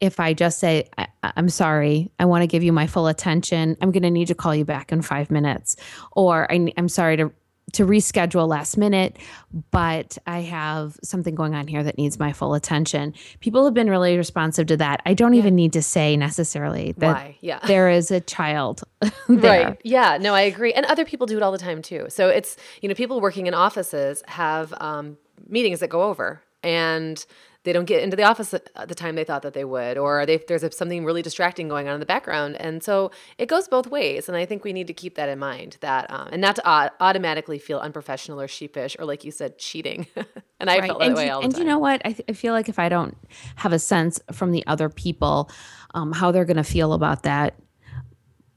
if 0.00 0.20
i 0.20 0.32
just 0.32 0.60
say 0.60 0.88
I- 0.96 1.08
i'm 1.22 1.48
sorry 1.48 2.12
i 2.20 2.24
want 2.24 2.42
to 2.42 2.46
give 2.46 2.62
you 2.62 2.72
my 2.72 2.86
full 2.86 3.08
attention 3.08 3.76
i'm 3.80 3.90
going 3.90 4.04
to 4.04 4.10
need 4.10 4.28
to 4.28 4.34
call 4.36 4.54
you 4.54 4.64
back 4.64 4.92
in 4.92 5.02
five 5.02 5.30
minutes 5.32 5.74
or 6.12 6.50
I, 6.52 6.72
i'm 6.76 6.88
sorry 6.88 7.16
to 7.16 7.32
to 7.72 7.84
reschedule 7.84 8.48
last 8.48 8.76
minute 8.76 9.16
but 9.70 10.18
i 10.26 10.40
have 10.40 10.96
something 11.02 11.34
going 11.34 11.54
on 11.54 11.66
here 11.66 11.82
that 11.82 11.98
needs 11.98 12.18
my 12.18 12.32
full 12.32 12.54
attention 12.54 13.14
people 13.40 13.64
have 13.64 13.74
been 13.74 13.90
really 13.90 14.16
responsive 14.16 14.66
to 14.66 14.76
that 14.76 15.00
i 15.06 15.14
don't 15.14 15.34
even 15.34 15.54
need 15.54 15.72
to 15.72 15.82
say 15.82 16.16
necessarily 16.16 16.92
that 16.98 17.14
Why? 17.14 17.36
Yeah. 17.40 17.60
there 17.66 17.88
is 17.88 18.10
a 18.10 18.20
child 18.20 18.82
there. 19.28 19.66
Right. 19.68 19.80
Yeah. 19.84 20.18
No, 20.20 20.34
I 20.34 20.42
agree. 20.42 20.72
And 20.72 20.86
other 20.86 21.04
people 21.04 21.26
do 21.26 21.36
it 21.36 21.42
all 21.42 21.52
the 21.52 21.58
time 21.58 21.82
too. 21.82 22.06
So 22.08 22.28
it's, 22.28 22.56
you 22.80 22.88
know, 22.88 22.94
people 22.94 23.20
working 23.20 23.46
in 23.46 23.54
offices 23.54 24.22
have 24.26 24.74
um, 24.80 25.18
meetings 25.48 25.80
that 25.80 25.88
go 25.88 26.02
over 26.02 26.42
and 26.62 27.24
they 27.68 27.74
don't 27.74 27.84
get 27.84 28.02
into 28.02 28.16
the 28.16 28.22
office 28.22 28.54
at 28.54 28.88
the 28.88 28.94
time 28.94 29.14
they 29.14 29.24
thought 29.24 29.42
that 29.42 29.52
they 29.52 29.64
would, 29.64 29.98
or 29.98 30.24
they, 30.24 30.38
there's 30.48 30.62
a, 30.62 30.72
something 30.72 31.04
really 31.04 31.20
distracting 31.20 31.68
going 31.68 31.86
on 31.86 31.92
in 31.92 32.00
the 32.00 32.06
background. 32.06 32.56
And 32.56 32.82
so 32.82 33.10
it 33.36 33.46
goes 33.46 33.68
both 33.68 33.88
ways. 33.88 34.26
And 34.26 34.38
I 34.38 34.46
think 34.46 34.64
we 34.64 34.72
need 34.72 34.86
to 34.86 34.94
keep 34.94 35.16
that 35.16 35.28
in 35.28 35.38
mind 35.38 35.76
that, 35.80 36.10
um, 36.10 36.30
and 36.32 36.40
not 36.40 36.56
to 36.56 36.62
au- 36.66 36.88
automatically 36.98 37.58
feel 37.58 37.78
unprofessional 37.78 38.40
or 38.40 38.48
sheepish 38.48 38.96
or, 38.98 39.04
like 39.04 39.22
you 39.22 39.30
said, 39.30 39.58
cheating. 39.58 40.06
and 40.58 40.70
I 40.70 40.80
felt 40.86 40.98
that 41.00 41.08
and 41.08 41.16
way 41.16 41.26
you- 41.26 41.32
all 41.32 41.40
the 41.40 41.44
and 41.44 41.54
time. 41.54 41.62
you 41.62 41.68
know 41.68 41.78
what? 41.78 42.00
I, 42.06 42.12
th- 42.12 42.24
I 42.26 42.32
feel 42.32 42.54
like 42.54 42.70
if 42.70 42.78
I 42.78 42.88
don't 42.88 43.14
have 43.56 43.74
a 43.74 43.78
sense 43.78 44.18
from 44.32 44.50
the 44.52 44.66
other 44.66 44.88
people 44.88 45.50
um, 45.92 46.12
how 46.12 46.32
they're 46.32 46.46
going 46.46 46.56
to 46.56 46.64
feel 46.64 46.94
about 46.94 47.24
that, 47.24 47.54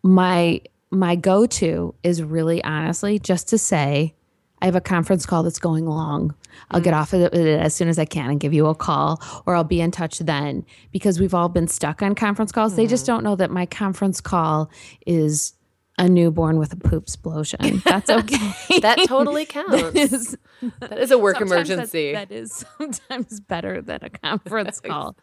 my 0.04 0.62
my 0.90 1.16
go 1.16 1.46
to 1.46 1.96
is 2.04 2.22
really 2.22 2.64
honestly 2.64 3.18
just 3.20 3.48
to 3.50 3.58
say, 3.58 4.14
I 4.62 4.66
have 4.66 4.76
a 4.76 4.82
conference 4.82 5.26
call 5.26 5.44
that's 5.44 5.60
going 5.60 5.86
long. 5.86 6.36
I'll 6.70 6.80
Mm. 6.80 6.84
get 6.84 6.94
off 6.94 7.14
of 7.14 7.22
it 7.22 7.34
as 7.34 7.74
soon 7.74 7.88
as 7.88 7.98
I 7.98 8.06
can 8.06 8.30
and 8.30 8.40
give 8.40 8.54
you 8.54 8.68
a 8.68 8.76
call, 8.76 9.22
or 9.46 9.56
I'll 9.56 9.64
be 9.64 9.82
in 9.82 9.92
touch 9.92 10.20
then 10.20 10.66
because 10.92 11.20
we've 11.20 11.34
all 11.34 11.50
been 11.50 11.68
stuck 11.68 12.02
on 12.02 12.14
conference 12.16 12.52
calls. 12.52 12.76
They 12.76 12.84
Mm-hmm. 12.84 12.90
just 12.90 13.06
don't 13.06 13.24
know 13.24 13.36
that 13.36 13.50
my 13.52 13.66
conference 13.66 14.22
call 14.22 14.70
is 15.08 15.54
a 16.02 16.10
newborn 16.10 16.58
with 16.58 16.74
a 16.74 16.76
poop 16.76 17.04
explosion. 17.04 17.82
That's 17.86 18.10
okay. 18.20 18.80
that 18.80 18.98
totally 19.08 19.46
counts. 19.58 19.96
is- 19.96 20.38
that 20.80 21.00
is 21.00 21.12
a 21.12 21.18
work 21.18 21.38
sometimes 21.38 21.68
that- 21.70 21.74
emergency. 21.74 22.12
that 22.14 22.32
is 22.32 22.66
sometimes 22.78 23.40
better 23.40 23.82
than 23.82 24.00
a 24.04 24.10
conference 24.10 24.80
call. 24.80 25.16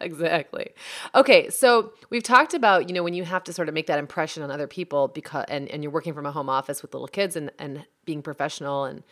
exactly. 0.00 0.70
Okay, 1.14 1.50
so 1.50 1.92
we've 2.10 2.22
talked 2.22 2.54
about, 2.54 2.88
you 2.88 2.94
know, 2.94 3.02
when 3.02 3.14
you 3.14 3.24
have 3.24 3.44
to 3.44 3.52
sort 3.52 3.68
of 3.68 3.74
make 3.74 3.86
that 3.86 3.98
impression 3.98 4.42
on 4.42 4.50
other 4.50 4.66
people 4.66 5.08
because 5.08 5.44
and, 5.48 5.68
and 5.70 5.82
you're 5.82 5.92
working 5.92 6.14
from 6.14 6.26
a 6.26 6.32
home 6.32 6.48
office 6.48 6.82
with 6.82 6.92
little 6.94 7.08
kids 7.08 7.36
and, 7.36 7.50
and 7.58 7.84
being 8.04 8.22
professional 8.22 8.84
and 8.84 9.02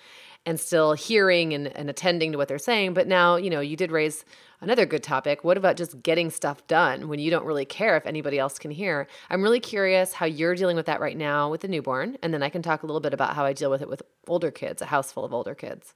and 0.46 0.58
still 0.58 0.94
hearing 0.94 1.52
and, 1.52 1.66
and 1.76 1.90
attending 1.90 2.32
to 2.32 2.38
what 2.38 2.48
they're 2.48 2.58
saying. 2.58 2.94
But 2.94 3.06
now, 3.06 3.36
you 3.36 3.50
know, 3.50 3.60
you 3.60 3.76
did 3.76 3.90
raise 3.90 4.24
another 4.60 4.86
good 4.86 5.02
topic. 5.02 5.44
What 5.44 5.56
about 5.56 5.76
just 5.76 6.02
getting 6.02 6.30
stuff 6.30 6.66
done 6.66 7.08
when 7.08 7.18
you 7.18 7.30
don't 7.30 7.44
really 7.44 7.64
care 7.64 7.96
if 7.96 8.06
anybody 8.06 8.38
else 8.38 8.58
can 8.58 8.70
hear? 8.70 9.06
I'm 9.28 9.42
really 9.42 9.60
curious 9.60 10.12
how 10.12 10.26
you're 10.26 10.54
dealing 10.54 10.76
with 10.76 10.86
that 10.86 11.00
right 11.00 11.16
now 11.16 11.50
with 11.50 11.60
the 11.60 11.68
newborn. 11.68 12.16
And 12.22 12.32
then 12.32 12.42
I 12.42 12.48
can 12.48 12.62
talk 12.62 12.82
a 12.82 12.86
little 12.86 13.00
bit 13.00 13.14
about 13.14 13.34
how 13.34 13.44
I 13.44 13.52
deal 13.52 13.70
with 13.70 13.82
it 13.82 13.88
with 13.88 14.02
older 14.28 14.50
kids, 14.50 14.80
a 14.80 14.86
house 14.86 15.12
full 15.12 15.24
of 15.24 15.34
older 15.34 15.54
kids. 15.54 15.94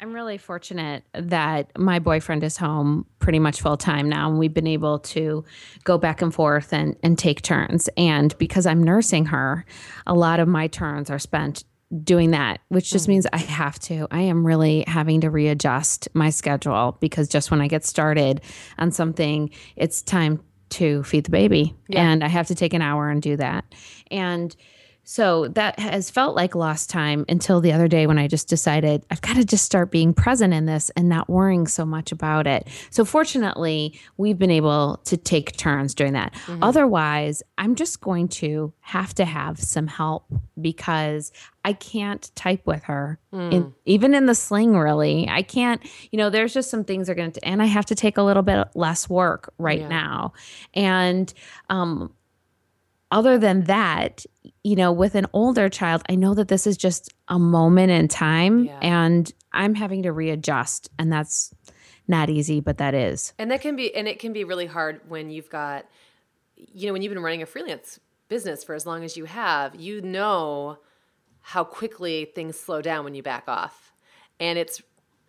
I'm 0.00 0.12
really 0.12 0.38
fortunate 0.38 1.04
that 1.12 1.70
my 1.78 2.00
boyfriend 2.00 2.42
is 2.42 2.56
home 2.56 3.06
pretty 3.20 3.38
much 3.38 3.60
full 3.60 3.76
time 3.76 4.08
now, 4.08 4.28
and 4.28 4.38
we've 4.38 4.52
been 4.52 4.66
able 4.66 4.98
to 4.98 5.44
go 5.84 5.98
back 5.98 6.20
and 6.20 6.34
forth 6.34 6.72
and, 6.72 6.96
and 7.02 7.16
take 7.16 7.42
turns. 7.42 7.88
And 7.96 8.36
because 8.38 8.66
I'm 8.66 8.82
nursing 8.82 9.26
her, 9.26 9.64
a 10.06 10.14
lot 10.14 10.40
of 10.40 10.48
my 10.48 10.66
turns 10.66 11.10
are 11.10 11.20
spent 11.20 11.64
doing 12.02 12.32
that, 12.32 12.60
which 12.68 12.90
just 12.90 13.08
means 13.08 13.26
mm. 13.26 13.30
I 13.32 13.38
have 13.38 13.78
to. 13.80 14.06
I 14.10 14.22
am 14.22 14.46
really 14.46 14.84
having 14.86 15.20
to 15.20 15.30
readjust 15.30 16.08
my 16.14 16.30
schedule 16.30 16.96
because 17.00 17.28
just 17.28 17.50
when 17.50 17.60
I 17.60 17.68
get 17.68 17.84
started 17.84 18.40
on 18.78 18.90
something, 18.90 19.50
it's 19.76 20.02
time 20.02 20.40
to 20.70 21.02
feed 21.04 21.24
the 21.24 21.30
baby. 21.30 21.74
Yeah. 21.88 22.02
And 22.02 22.24
I 22.24 22.28
have 22.28 22.48
to 22.48 22.54
take 22.54 22.74
an 22.74 22.82
hour 22.82 23.08
and 23.08 23.22
do 23.22 23.36
that. 23.36 23.64
And 24.10 24.54
so 25.04 25.48
that 25.48 25.78
has 25.78 26.10
felt 26.10 26.34
like 26.34 26.54
lost 26.54 26.90
time 26.90 27.24
until 27.28 27.60
the 27.60 27.72
other 27.72 27.88
day 27.88 28.06
when 28.06 28.18
I 28.18 28.26
just 28.26 28.48
decided 28.48 29.04
I've 29.10 29.20
got 29.20 29.36
to 29.36 29.44
just 29.44 29.64
start 29.64 29.90
being 29.90 30.14
present 30.14 30.54
in 30.54 30.66
this 30.66 30.90
and 30.96 31.08
not 31.08 31.28
worrying 31.28 31.66
so 31.66 31.84
much 31.84 32.10
about 32.10 32.46
it. 32.46 32.66
So 32.90 33.04
fortunately, 33.04 33.98
we've 34.16 34.38
been 34.38 34.50
able 34.50 35.00
to 35.04 35.16
take 35.16 35.56
turns 35.56 35.94
doing 35.94 36.14
that. 36.14 36.32
Mm-hmm. 36.46 36.62
Otherwise, 36.62 37.42
I'm 37.58 37.74
just 37.74 38.00
going 38.00 38.28
to 38.28 38.72
have 38.80 39.14
to 39.14 39.24
have 39.24 39.60
some 39.60 39.86
help 39.86 40.26
because 40.60 41.32
I 41.64 41.72
can't 41.72 42.30
type 42.34 42.66
with 42.66 42.84
her, 42.84 43.18
mm. 43.32 43.52
in, 43.52 43.74
even 43.86 44.14
in 44.14 44.26
the 44.26 44.34
sling. 44.34 44.76
Really, 44.76 45.28
I 45.28 45.42
can't. 45.42 45.82
You 46.10 46.18
know, 46.18 46.30
there's 46.30 46.52
just 46.54 46.70
some 46.70 46.84
things 46.84 47.08
are 47.08 47.14
going 47.14 47.32
to, 47.32 47.44
and 47.44 47.62
I 47.62 47.66
have 47.66 47.86
to 47.86 47.94
take 47.94 48.18
a 48.18 48.22
little 48.22 48.42
bit 48.42 48.68
less 48.74 49.08
work 49.08 49.52
right 49.58 49.80
yeah. 49.80 49.88
now, 49.88 50.32
and 50.74 51.32
um, 51.70 52.12
other 53.10 53.38
than 53.38 53.64
that, 53.64 54.24
you 54.62 54.76
know, 54.76 54.92
with 54.92 55.14
an 55.14 55.26
older 55.32 55.68
child, 55.68 56.02
I 56.08 56.14
know 56.14 56.34
that 56.34 56.48
this 56.48 56.66
is 56.66 56.76
just 56.76 57.12
a 57.28 57.38
moment 57.38 57.90
in 57.90 58.08
time 58.08 58.64
yeah. 58.64 58.78
and 58.82 59.32
I'm 59.52 59.74
having 59.74 60.02
to 60.02 60.12
readjust. 60.12 60.90
And 60.98 61.12
that's 61.12 61.54
not 62.08 62.28
easy, 62.28 62.60
but 62.60 62.78
that 62.78 62.94
is. 62.94 63.32
And 63.38 63.50
that 63.50 63.60
can 63.60 63.76
be, 63.76 63.94
and 63.94 64.08
it 64.08 64.18
can 64.18 64.32
be 64.32 64.44
really 64.44 64.66
hard 64.66 65.00
when 65.08 65.30
you've 65.30 65.50
got, 65.50 65.86
you 66.56 66.86
know, 66.86 66.92
when 66.92 67.02
you've 67.02 67.12
been 67.12 67.22
running 67.22 67.42
a 67.42 67.46
freelance 67.46 68.00
business 68.28 68.64
for 68.64 68.74
as 68.74 68.86
long 68.86 69.04
as 69.04 69.16
you 69.16 69.26
have, 69.26 69.74
you 69.74 70.00
know 70.00 70.78
how 71.40 71.62
quickly 71.62 72.30
things 72.34 72.58
slow 72.58 72.82
down 72.82 73.04
when 73.04 73.14
you 73.14 73.22
back 73.22 73.44
off. 73.46 73.92
And 74.40 74.58
it's, 74.58 74.82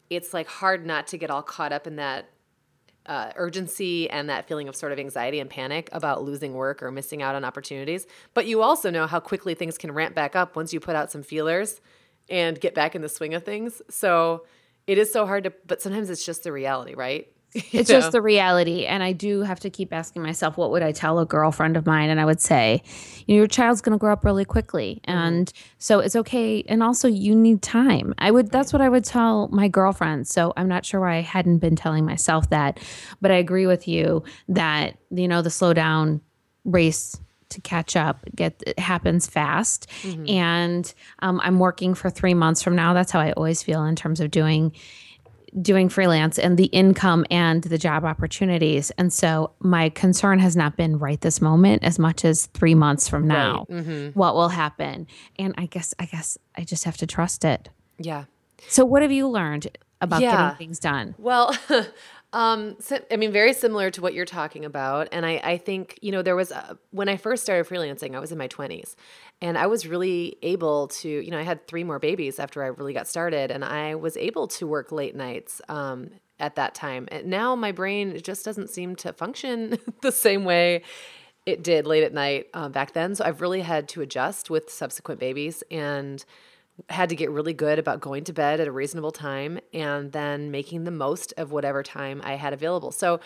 it's 0.09 0.33
like 0.33 0.47
hard 0.47 0.85
not 0.85 1.07
to 1.07 1.17
get 1.17 1.29
all 1.29 1.43
caught 1.43 1.71
up 1.71 1.87
in 1.87 1.97
that 1.97 2.29
uh, 3.05 3.31
urgency 3.35 4.09
and 4.09 4.29
that 4.29 4.47
feeling 4.47 4.67
of 4.67 4.75
sort 4.75 4.91
of 4.91 4.99
anxiety 4.99 5.39
and 5.39 5.49
panic 5.49 5.89
about 5.91 6.23
losing 6.23 6.53
work 6.53 6.81
or 6.81 6.91
missing 6.91 7.21
out 7.21 7.35
on 7.35 7.43
opportunities. 7.43 8.07
But 8.33 8.47
you 8.47 8.61
also 8.61 8.89
know 8.89 9.07
how 9.07 9.19
quickly 9.19 9.53
things 9.53 9.77
can 9.77 9.91
ramp 9.91 10.15
back 10.15 10.35
up 10.35 10.55
once 10.55 10.73
you 10.73 10.79
put 10.79 10.95
out 10.95 11.11
some 11.11 11.23
feelers 11.23 11.81
and 12.29 12.59
get 12.59 12.73
back 12.73 12.95
in 12.95 13.01
the 13.01 13.09
swing 13.09 13.33
of 13.33 13.43
things. 13.43 13.81
So 13.89 14.45
it 14.87 14.97
is 14.97 15.11
so 15.11 15.25
hard 15.25 15.43
to, 15.45 15.53
but 15.65 15.81
sometimes 15.81 16.09
it's 16.09 16.25
just 16.25 16.43
the 16.43 16.51
reality, 16.51 16.95
right? 16.95 17.31
it's 17.71 17.89
know? 17.89 17.99
just 17.99 18.11
the 18.11 18.21
reality. 18.21 18.85
And 18.85 19.01
I 19.01 19.13
do 19.13 19.41
have 19.41 19.61
to 19.61 19.69
keep 19.69 19.93
asking 19.93 20.21
myself, 20.21 20.57
what 20.57 20.71
would 20.71 20.83
I 20.83 20.91
tell 20.91 21.19
a 21.19 21.25
girlfriend 21.25 21.77
of 21.77 21.85
mine? 21.85 22.09
And 22.09 22.19
I 22.19 22.25
would 22.25 22.41
say, 22.41 22.83
you 23.27 23.35
know, 23.35 23.37
your 23.37 23.47
child's 23.47 23.79
going 23.79 23.97
to 23.97 23.97
grow 23.97 24.11
up 24.11 24.25
really 24.25 24.43
quickly. 24.43 25.01
Mm-hmm. 25.07 25.17
And 25.17 25.53
so 25.77 25.99
it's 25.99 26.17
okay. 26.17 26.63
And 26.67 26.83
also, 26.83 27.07
you 27.07 27.33
need 27.33 27.61
time. 27.61 28.13
I 28.17 28.29
would, 28.29 28.51
that's 28.51 28.73
what 28.73 28.81
I 28.81 28.89
would 28.89 29.05
tell 29.05 29.47
my 29.47 29.69
girlfriend. 29.69 30.27
So 30.27 30.51
I'm 30.57 30.67
not 30.67 30.85
sure 30.85 30.99
why 30.99 31.15
I 31.15 31.21
hadn't 31.21 31.59
been 31.59 31.77
telling 31.77 32.05
myself 32.05 32.49
that. 32.49 32.79
But 33.21 33.31
I 33.31 33.35
agree 33.35 33.67
with 33.67 33.87
you 33.87 34.23
that, 34.49 34.97
you 35.09 35.29
know, 35.29 35.41
the 35.41 35.49
slow 35.49 35.73
down 35.73 36.19
race 36.65 37.17
to 37.49 37.61
catch 37.61 37.95
up 37.95 38.25
get 38.35 38.61
it 38.65 38.79
happens 38.79 39.27
fast 39.27 39.87
mm-hmm. 40.01 40.27
and 40.27 40.93
um, 41.19 41.39
i'm 41.43 41.59
working 41.59 41.93
for 41.93 42.09
three 42.09 42.33
months 42.33 42.63
from 42.63 42.75
now 42.75 42.91
that's 42.93 43.11
how 43.11 43.19
i 43.19 43.31
always 43.33 43.61
feel 43.61 43.85
in 43.85 43.95
terms 43.95 44.19
of 44.19 44.31
doing 44.31 44.73
doing 45.61 45.89
freelance 45.89 46.37
and 46.37 46.57
the 46.57 46.65
income 46.65 47.25
and 47.31 47.63
the 47.63 47.77
job 47.77 48.03
opportunities. 48.03 48.91
And 48.91 49.11
so 49.11 49.51
my 49.59 49.89
concern 49.89 50.39
has 50.39 50.55
not 50.55 50.75
been 50.75 50.99
right 50.99 51.19
this 51.21 51.41
moment 51.41 51.83
as 51.83 51.97
much 51.97 52.25
as 52.25 52.47
three 52.47 52.75
months 52.75 53.07
from 53.07 53.27
now, 53.27 53.65
right. 53.69 53.83
mm-hmm. 53.83 54.19
what 54.19 54.35
will 54.35 54.49
happen. 54.49 55.07
And 55.39 55.53
I 55.57 55.65
guess, 55.67 55.93
I 55.99 56.05
guess 56.05 56.37
I 56.55 56.63
just 56.63 56.83
have 56.83 56.97
to 56.97 57.07
trust 57.07 57.45
it. 57.45 57.69
Yeah. 57.97 58.25
So 58.67 58.83
what 58.83 59.01
have 59.01 59.11
you 59.11 59.27
learned 59.29 59.67
about 60.01 60.21
yeah. 60.21 60.35
getting 60.35 60.57
things 60.57 60.79
done? 60.79 61.15
Well, 61.17 61.55
Um, 62.35 62.75
so, 62.81 62.99
I 63.09 63.15
mean, 63.15 63.31
very 63.31 63.53
similar 63.53 63.89
to 63.91 64.01
what 64.01 64.13
you're 64.13 64.25
talking 64.25 64.65
about. 64.65 65.07
And 65.13 65.25
I, 65.25 65.39
I 65.41 65.57
think, 65.57 65.97
you 66.01 66.11
know, 66.11 66.21
there 66.21 66.35
was, 66.35 66.51
a, 66.51 66.77
when 66.91 67.07
I 67.07 67.15
first 67.15 67.43
started 67.43 67.65
freelancing, 67.65 68.13
I 68.13 68.19
was 68.19 68.33
in 68.33 68.37
my 68.37 68.49
20s 68.49 68.95
and 69.41 69.57
I 69.57 69.67
was 69.67 69.87
really 69.87 70.35
able 70.41 70.89
to, 70.89 71.09
you 71.09 71.31
know, 71.31 71.39
I 71.39 71.43
had 71.43 71.65
three 71.65 71.85
more 71.85 71.97
babies 71.97 72.37
after 72.37 72.61
I 72.61 72.67
really 72.67 72.91
got 72.91 73.07
started 73.07 73.51
and 73.51 73.63
I 73.63 73.95
was 73.95 74.17
able 74.17 74.47
to 74.49 74.67
work 74.67 74.91
late 74.91 75.15
nights. 75.15 75.61
Um, 75.69 76.11
at 76.37 76.55
that 76.55 76.75
time. 76.75 77.07
And 77.13 77.27
now 77.27 77.55
my 77.55 77.71
brain 77.71 78.19
just 78.21 78.43
doesn't 78.43 78.69
seem 78.69 78.97
to 78.97 79.13
function 79.13 79.79
the 80.01 80.11
same 80.11 80.43
way 80.43 80.81
it 81.45 81.63
did 81.63 81.87
late 81.87 82.03
at 82.03 82.13
night 82.13 82.47
uh, 82.53 82.67
back 82.67 82.91
then. 82.91 83.15
So 83.15 83.23
I've 83.23 83.39
really 83.39 83.61
had 83.61 83.87
to 83.89 84.01
adjust 84.01 84.49
with 84.49 84.69
subsequent 84.69 85.21
babies 85.21 85.63
and 85.71 86.25
had 86.89 87.09
to 87.09 87.15
get 87.15 87.31
really 87.31 87.53
good 87.53 87.79
about 87.79 88.01
going 88.01 88.23
to 88.25 88.33
bed 88.33 88.59
at 88.59 88.67
a 88.67 88.71
reasonable 88.71 89.11
time 89.11 89.59
and 89.73 90.11
then 90.11 90.51
making 90.51 90.83
the 90.83 90.91
most 90.91 91.33
of 91.37 91.51
whatever 91.51 91.83
time 91.83 92.21
I 92.23 92.35
had 92.35 92.53
available. 92.53 92.91
So 92.91 93.19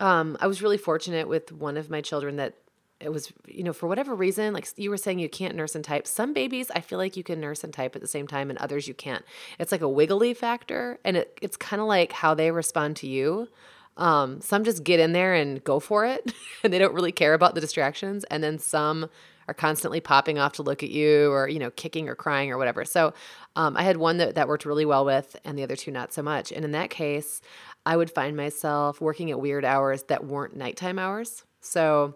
um, 0.00 0.36
I 0.40 0.46
was 0.46 0.62
really 0.62 0.78
fortunate 0.78 1.28
with 1.28 1.52
one 1.52 1.76
of 1.76 1.90
my 1.90 2.00
children 2.00 2.36
that 2.36 2.54
it 3.02 3.12
was, 3.12 3.32
you 3.46 3.64
know, 3.64 3.72
for 3.72 3.88
whatever 3.88 4.14
reason, 4.14 4.54
like 4.54 4.68
you 4.76 4.88
were 4.88 4.96
saying, 4.96 5.18
you 5.18 5.28
can't 5.28 5.56
nurse 5.56 5.74
and 5.74 5.84
type. 5.84 6.06
Some 6.06 6.32
babies, 6.32 6.70
I 6.74 6.80
feel 6.80 6.98
like 6.98 7.16
you 7.16 7.24
can 7.24 7.40
nurse 7.40 7.64
and 7.64 7.72
type 7.72 7.96
at 7.96 8.02
the 8.02 8.08
same 8.08 8.28
time, 8.28 8.48
and 8.48 8.58
others 8.60 8.86
you 8.86 8.94
can't. 8.94 9.24
It's 9.58 9.72
like 9.72 9.80
a 9.80 9.88
wiggly 9.88 10.34
factor, 10.34 11.00
and 11.04 11.16
it, 11.16 11.36
it's 11.42 11.56
kind 11.56 11.82
of 11.82 11.88
like 11.88 12.12
how 12.12 12.34
they 12.34 12.52
respond 12.52 12.96
to 12.98 13.08
you. 13.08 13.48
Um, 13.96 14.40
some 14.40 14.64
just 14.64 14.84
get 14.84 15.00
in 15.00 15.12
there 15.12 15.34
and 15.34 15.62
go 15.64 15.80
for 15.80 16.04
it, 16.06 16.32
and 16.64 16.72
they 16.72 16.78
don't 16.78 16.94
really 16.94 17.12
care 17.12 17.34
about 17.34 17.54
the 17.56 17.60
distractions. 17.60 18.24
And 18.24 18.42
then 18.42 18.58
some 18.58 19.10
are 19.48 19.54
constantly 19.54 20.00
popping 20.00 20.38
off 20.38 20.52
to 20.54 20.62
look 20.62 20.82
at 20.82 20.90
you 20.90 21.30
or, 21.30 21.48
you 21.48 21.58
know, 21.58 21.70
kicking 21.70 22.08
or 22.08 22.14
crying 22.14 22.50
or 22.50 22.58
whatever. 22.58 22.84
So 22.84 23.12
um, 23.56 23.76
I 23.76 23.82
had 23.82 23.96
one 23.96 24.18
that, 24.18 24.34
that 24.34 24.48
worked 24.48 24.64
really 24.64 24.84
well 24.84 25.04
with 25.04 25.36
and 25.44 25.58
the 25.58 25.62
other 25.62 25.76
two 25.76 25.90
not 25.90 26.12
so 26.12 26.22
much. 26.22 26.52
And 26.52 26.64
in 26.64 26.72
that 26.72 26.90
case, 26.90 27.40
I 27.84 27.96
would 27.96 28.10
find 28.10 28.36
myself 28.36 29.00
working 29.00 29.30
at 29.30 29.40
weird 29.40 29.64
hours 29.64 30.04
that 30.04 30.24
weren't 30.24 30.56
nighttime 30.56 30.98
hours. 30.98 31.44
So 31.60 32.14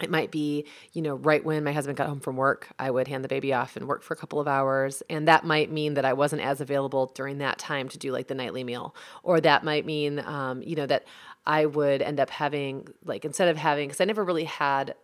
it 0.00 0.10
might 0.10 0.30
be, 0.30 0.66
you 0.92 1.02
know, 1.02 1.14
right 1.14 1.44
when 1.44 1.62
my 1.62 1.72
husband 1.72 1.96
got 1.96 2.08
home 2.08 2.20
from 2.20 2.36
work, 2.36 2.68
I 2.78 2.90
would 2.90 3.06
hand 3.06 3.22
the 3.22 3.28
baby 3.28 3.52
off 3.52 3.76
and 3.76 3.86
work 3.86 4.02
for 4.02 4.14
a 4.14 4.16
couple 4.16 4.40
of 4.40 4.48
hours. 4.48 5.02
And 5.08 5.28
that 5.28 5.44
might 5.44 5.70
mean 5.70 5.94
that 5.94 6.04
I 6.04 6.12
wasn't 6.12 6.42
as 6.42 6.60
available 6.60 7.12
during 7.14 7.38
that 7.38 7.58
time 7.58 7.88
to 7.90 7.98
do 7.98 8.10
like 8.10 8.26
the 8.26 8.34
nightly 8.34 8.64
meal. 8.64 8.96
Or 9.22 9.40
that 9.40 9.64
might 9.64 9.86
mean, 9.86 10.18
um, 10.20 10.62
you 10.62 10.74
know, 10.74 10.86
that 10.86 11.04
I 11.46 11.66
would 11.66 12.02
end 12.02 12.20
up 12.20 12.30
having, 12.30 12.88
like, 13.04 13.24
instead 13.24 13.48
of 13.48 13.56
having, 13.56 13.88
because 13.88 14.00
I 14.00 14.04
never 14.04 14.24
really 14.24 14.44
had 14.44 14.94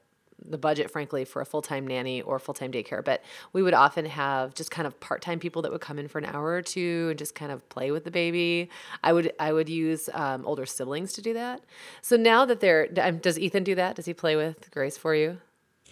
the 0.44 0.58
budget, 0.58 0.90
frankly, 0.90 1.24
for 1.24 1.40
a 1.42 1.46
full 1.46 1.62
time 1.62 1.86
nanny 1.86 2.22
or 2.22 2.38
full 2.38 2.54
time 2.54 2.72
daycare. 2.72 3.04
But 3.04 3.22
we 3.52 3.62
would 3.62 3.74
often 3.74 4.04
have 4.06 4.54
just 4.54 4.70
kind 4.70 4.86
of 4.86 4.98
part 5.00 5.22
time 5.22 5.38
people 5.38 5.62
that 5.62 5.72
would 5.72 5.80
come 5.80 5.98
in 5.98 6.08
for 6.08 6.18
an 6.18 6.24
hour 6.24 6.48
or 6.52 6.62
two 6.62 7.08
and 7.10 7.18
just 7.18 7.34
kind 7.34 7.52
of 7.52 7.68
play 7.68 7.90
with 7.90 8.04
the 8.04 8.10
baby. 8.10 8.70
I 9.02 9.12
would 9.12 9.32
I 9.38 9.52
would 9.52 9.68
use 9.68 10.08
um, 10.14 10.44
older 10.46 10.66
siblings 10.66 11.12
to 11.14 11.22
do 11.22 11.34
that. 11.34 11.62
So 12.02 12.16
now 12.16 12.44
that 12.44 12.60
they're, 12.60 12.88
um, 13.00 13.18
does 13.18 13.38
Ethan 13.38 13.64
do 13.64 13.74
that? 13.74 13.96
Does 13.96 14.06
he 14.06 14.14
play 14.14 14.36
with 14.36 14.70
Grace 14.70 14.96
for 14.96 15.14
you? 15.14 15.38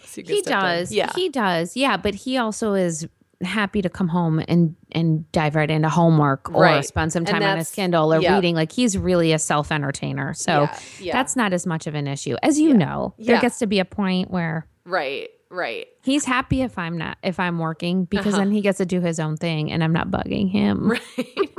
So 0.03 0.21
you 0.21 0.35
he 0.35 0.41
does. 0.41 0.91
Yeah, 0.91 1.11
he 1.15 1.29
does. 1.29 1.75
Yeah, 1.75 1.97
but 1.97 2.15
he 2.15 2.37
also 2.37 2.73
is 2.73 3.07
happy 3.43 3.81
to 3.81 3.89
come 3.89 4.07
home 4.07 4.41
and 4.47 4.75
and 4.91 5.31
dive 5.31 5.55
right 5.55 5.69
into 5.69 5.89
homework 5.89 6.49
or 6.51 6.63
right. 6.63 6.85
spend 6.85 7.13
some 7.13 7.25
time 7.25 7.43
on 7.43 7.57
his 7.57 7.71
Kindle 7.71 8.13
or 8.13 8.19
reading. 8.19 8.55
Like 8.55 8.71
he's 8.71 8.97
really 8.97 9.31
a 9.31 9.39
self 9.39 9.71
entertainer, 9.71 10.33
so 10.33 10.61
yeah, 10.61 10.79
yeah. 10.99 11.13
that's 11.13 11.35
not 11.35 11.53
as 11.53 11.65
much 11.65 11.87
of 11.87 11.95
an 11.95 12.07
issue 12.07 12.35
as 12.41 12.59
you 12.59 12.69
yeah. 12.69 12.77
know. 12.77 13.13
There 13.19 13.39
gets 13.39 13.59
to 13.59 13.67
be 13.67 13.79
a 13.79 13.85
point 13.85 14.31
where 14.31 14.67
right, 14.85 15.29
right. 15.49 15.87
He's 16.03 16.25
happy 16.25 16.61
if 16.61 16.77
I'm 16.77 16.97
not 16.97 17.17
if 17.23 17.39
I'm 17.39 17.59
working 17.59 18.05
because 18.05 18.33
uh-huh. 18.33 18.43
then 18.43 18.51
he 18.51 18.61
gets 18.61 18.77
to 18.77 18.85
do 18.85 19.01
his 19.01 19.19
own 19.19 19.37
thing 19.37 19.71
and 19.71 19.83
I'm 19.83 19.93
not 19.93 20.09
bugging 20.09 20.49
him. 20.49 20.89
Right. 20.89 21.49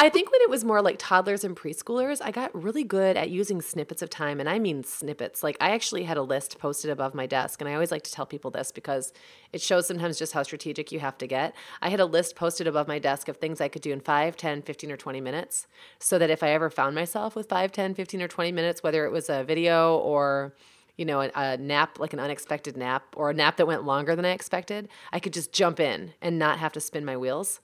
I 0.00 0.08
think 0.08 0.30
when 0.30 0.40
it 0.42 0.50
was 0.50 0.64
more 0.64 0.80
like 0.80 0.96
toddlers 0.98 1.42
and 1.42 1.56
preschoolers, 1.56 2.20
I 2.22 2.30
got 2.30 2.54
really 2.54 2.84
good 2.84 3.16
at 3.16 3.30
using 3.30 3.60
snippets 3.60 4.00
of 4.00 4.08
time. 4.08 4.38
And 4.38 4.48
I 4.48 4.58
mean 4.58 4.84
snippets. 4.84 5.42
Like 5.42 5.56
I 5.60 5.70
actually 5.70 6.04
had 6.04 6.16
a 6.16 6.22
list 6.22 6.58
posted 6.58 6.90
above 6.90 7.14
my 7.14 7.26
desk. 7.26 7.60
And 7.60 7.68
I 7.68 7.74
always 7.74 7.90
like 7.90 8.04
to 8.04 8.12
tell 8.12 8.24
people 8.24 8.50
this 8.50 8.70
because 8.70 9.12
it 9.52 9.60
shows 9.60 9.86
sometimes 9.86 10.18
just 10.18 10.32
how 10.32 10.44
strategic 10.44 10.92
you 10.92 11.00
have 11.00 11.18
to 11.18 11.26
get. 11.26 11.54
I 11.82 11.88
had 11.88 12.00
a 12.00 12.04
list 12.04 12.36
posted 12.36 12.66
above 12.66 12.86
my 12.86 12.98
desk 12.98 13.28
of 13.28 13.38
things 13.38 13.60
I 13.60 13.68
could 13.68 13.82
do 13.82 13.92
in 13.92 14.00
5, 14.00 14.36
10, 14.36 14.62
15, 14.62 14.92
or 14.92 14.96
20 14.96 15.20
minutes. 15.20 15.66
So 15.98 16.18
that 16.18 16.30
if 16.30 16.42
I 16.42 16.50
ever 16.50 16.70
found 16.70 16.94
myself 16.94 17.34
with 17.34 17.48
5, 17.48 17.72
10, 17.72 17.94
15, 17.94 18.22
or 18.22 18.28
20 18.28 18.52
minutes, 18.52 18.82
whether 18.82 19.04
it 19.04 19.10
was 19.10 19.28
a 19.28 19.42
video 19.42 19.96
or 19.96 20.54
you 20.98 21.06
know, 21.06 21.22
a, 21.22 21.30
a, 21.34 21.56
nap, 21.56 21.98
like 21.98 22.12
an 22.12 22.20
unexpected 22.20 22.76
nap, 22.76 23.04
or 23.16 23.30
a 23.30 23.34
nap 23.34 23.56
that 23.56 23.66
went 23.66 23.84
longer 23.84 24.14
than 24.14 24.26
I 24.26 24.32
expected, 24.32 24.88
I 25.12 25.20
could 25.20 25.32
just 25.32 25.52
jump 25.52 25.80
in 25.80 26.12
and 26.20 26.38
not 26.38 26.58
have 26.58 26.72
to 26.72 26.80
spin 26.80 27.04
my 27.06 27.16
wheels 27.16 27.60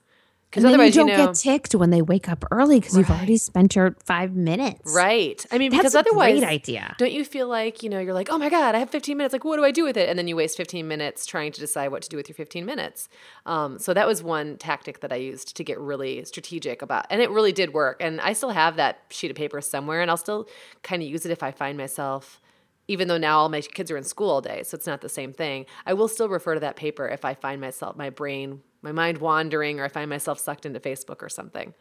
Because 0.49 0.63
otherwise, 0.63 0.95
you 0.95 1.01
don't 1.01 1.09
you 1.09 1.17
know, 1.17 1.25
get 1.27 1.35
ticked 1.35 1.75
when 1.75 1.89
they 1.89 2.01
wake 2.01 2.29
up 2.29 2.45
early 2.49 2.79
because 2.79 2.95
you've 2.95 3.09
already 3.11 3.35
spent 3.35 3.75
your 3.75 3.95
five 4.05 4.33
minutes. 4.33 4.93
right? 4.95 5.45
I 5.51 5.57
mean, 5.57 5.69
That's 5.71 5.81
because 5.81 5.95
a 5.95 5.99
otherwise, 5.99 6.39
great 6.39 6.47
idea. 6.47 6.95
don't 6.97 7.11
you 7.11 7.25
feel 7.25 7.49
like 7.49 7.83
you 7.83 7.89
know 7.89 7.99
you're 7.99 8.13
like, 8.13 8.29
oh 8.31 8.37
my 8.37 8.49
god, 8.49 8.73
I 8.73 8.79
have 8.79 8.89
15 8.89 9.17
minutes. 9.17 9.33
Like, 9.33 9.43
what 9.43 9.57
do 9.57 9.65
I 9.65 9.71
do 9.71 9.83
with 9.83 9.97
it? 9.97 10.07
And 10.07 10.17
then 10.17 10.29
you 10.29 10.37
waste 10.37 10.55
15 10.55 10.87
minutes 10.87 11.25
trying 11.25 11.51
to 11.51 11.59
decide 11.59 11.89
what 11.89 12.01
to 12.03 12.09
do 12.09 12.15
with 12.15 12.29
your 12.29 12.35
15 12.35 12.65
minutes. 12.65 13.09
Um, 13.45 13.79
so 13.79 13.93
that 13.93 14.07
was 14.07 14.23
one 14.23 14.57
tactic 14.57 15.01
that 15.01 15.11
I 15.11 15.17
used 15.17 15.57
to 15.57 15.63
get 15.63 15.77
really 15.77 16.23
strategic 16.23 16.81
about, 16.81 17.05
and 17.09 17.21
it 17.21 17.29
really 17.31 17.51
did 17.51 17.73
work. 17.73 17.97
And 17.99 18.21
I 18.21 18.31
still 18.31 18.51
have 18.51 18.77
that 18.77 19.01
sheet 19.09 19.31
of 19.31 19.35
paper 19.35 19.59
somewhere, 19.59 20.01
and 20.01 20.09
I'll 20.09 20.15
still 20.15 20.47
kind 20.83 21.01
of 21.01 21.09
use 21.09 21.25
it 21.25 21.31
if 21.31 21.43
I 21.43 21.51
find 21.51 21.77
myself. 21.77 22.39
Even 22.87 23.07
though 23.07 23.17
now 23.17 23.39
all 23.39 23.49
my 23.49 23.61
kids 23.61 23.89
are 23.89 23.97
in 23.97 24.03
school 24.03 24.29
all 24.29 24.41
day, 24.41 24.61
so 24.63 24.75
it's 24.75 24.85
not 24.85 25.01
the 25.01 25.09
same 25.09 25.33
thing. 25.33 25.65
I 25.85 25.93
will 25.93 26.07
still 26.07 26.29
refer 26.29 26.53
to 26.53 26.59
that 26.59 26.75
paper 26.75 27.07
if 27.07 27.25
I 27.25 27.33
find 27.33 27.59
myself, 27.59 27.95
my 27.97 28.11
brain, 28.11 28.61
my 28.83 28.91
mind 28.91 29.17
wandering, 29.17 29.79
or 29.79 29.85
I 29.85 29.87
find 29.87 30.09
myself 30.09 30.39
sucked 30.39 30.65
into 30.67 30.79
Facebook 30.79 31.23
or 31.23 31.29
something. 31.29 31.73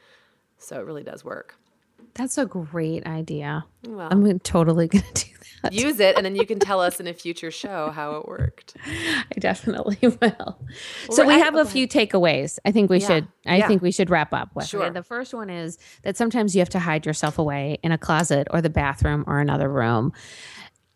So 0.59 0.81
it 0.81 0.87
really 0.87 1.03
does 1.03 1.23
work. 1.25 1.57
That's 2.15 2.39
a 2.39 2.47
great 2.47 3.07
idea. 3.07 3.65
Well, 3.87 4.09
I'm 4.11 4.39
totally 4.41 4.89
going 4.89 5.05
to 5.15 5.25
do 5.25 5.31
that. 5.63 5.73
use 5.73 5.99
it 6.01 6.17
and 6.17 6.25
then 6.25 6.37
you 6.37 6.47
can 6.47 6.59
tell 6.59 6.81
us 6.81 7.01
in 7.01 7.07
a 7.07 7.13
future 7.13 7.51
show 7.51 7.91
how 7.91 8.17
it 8.17 8.29
worked. 8.29 8.77
I 8.87 9.39
definitely 9.39 9.99
will. 10.03 10.59
so 11.11 11.27
we're 11.27 11.33
have 11.39 11.55
oh, 11.57 11.61
a 11.61 11.65
few 11.65 11.89
takeaways. 11.89 12.59
I 12.65 12.71
think 12.71 12.89
we 12.91 12.99
Yeah. 13.01 13.07
should. 13.07 13.29
I 13.47 13.59
Yeah. 13.59 13.69
think 13.69 13.83
we 13.83 13.91
should 13.91 14.11
wrap 14.11 14.33
up 14.33 14.51
with. 14.55 14.67
Sure. 14.67 14.89
The 14.91 15.03
first 15.03 15.35
one 15.35 15.51
is 15.51 15.79
that 16.03 16.17
sometimes 16.17 16.55
you 16.55 16.61
have 16.61 16.69
to 16.71 16.79
hide 16.79 17.05
yourself 17.05 17.39
away 17.39 17.79
in 17.83 17.91
a 17.93 17.99
closet 17.99 18.47
or 18.51 18.61
the 18.63 18.71
bathroom 18.71 19.25
or 19.27 19.41
another 19.41 19.69
room. 19.69 20.13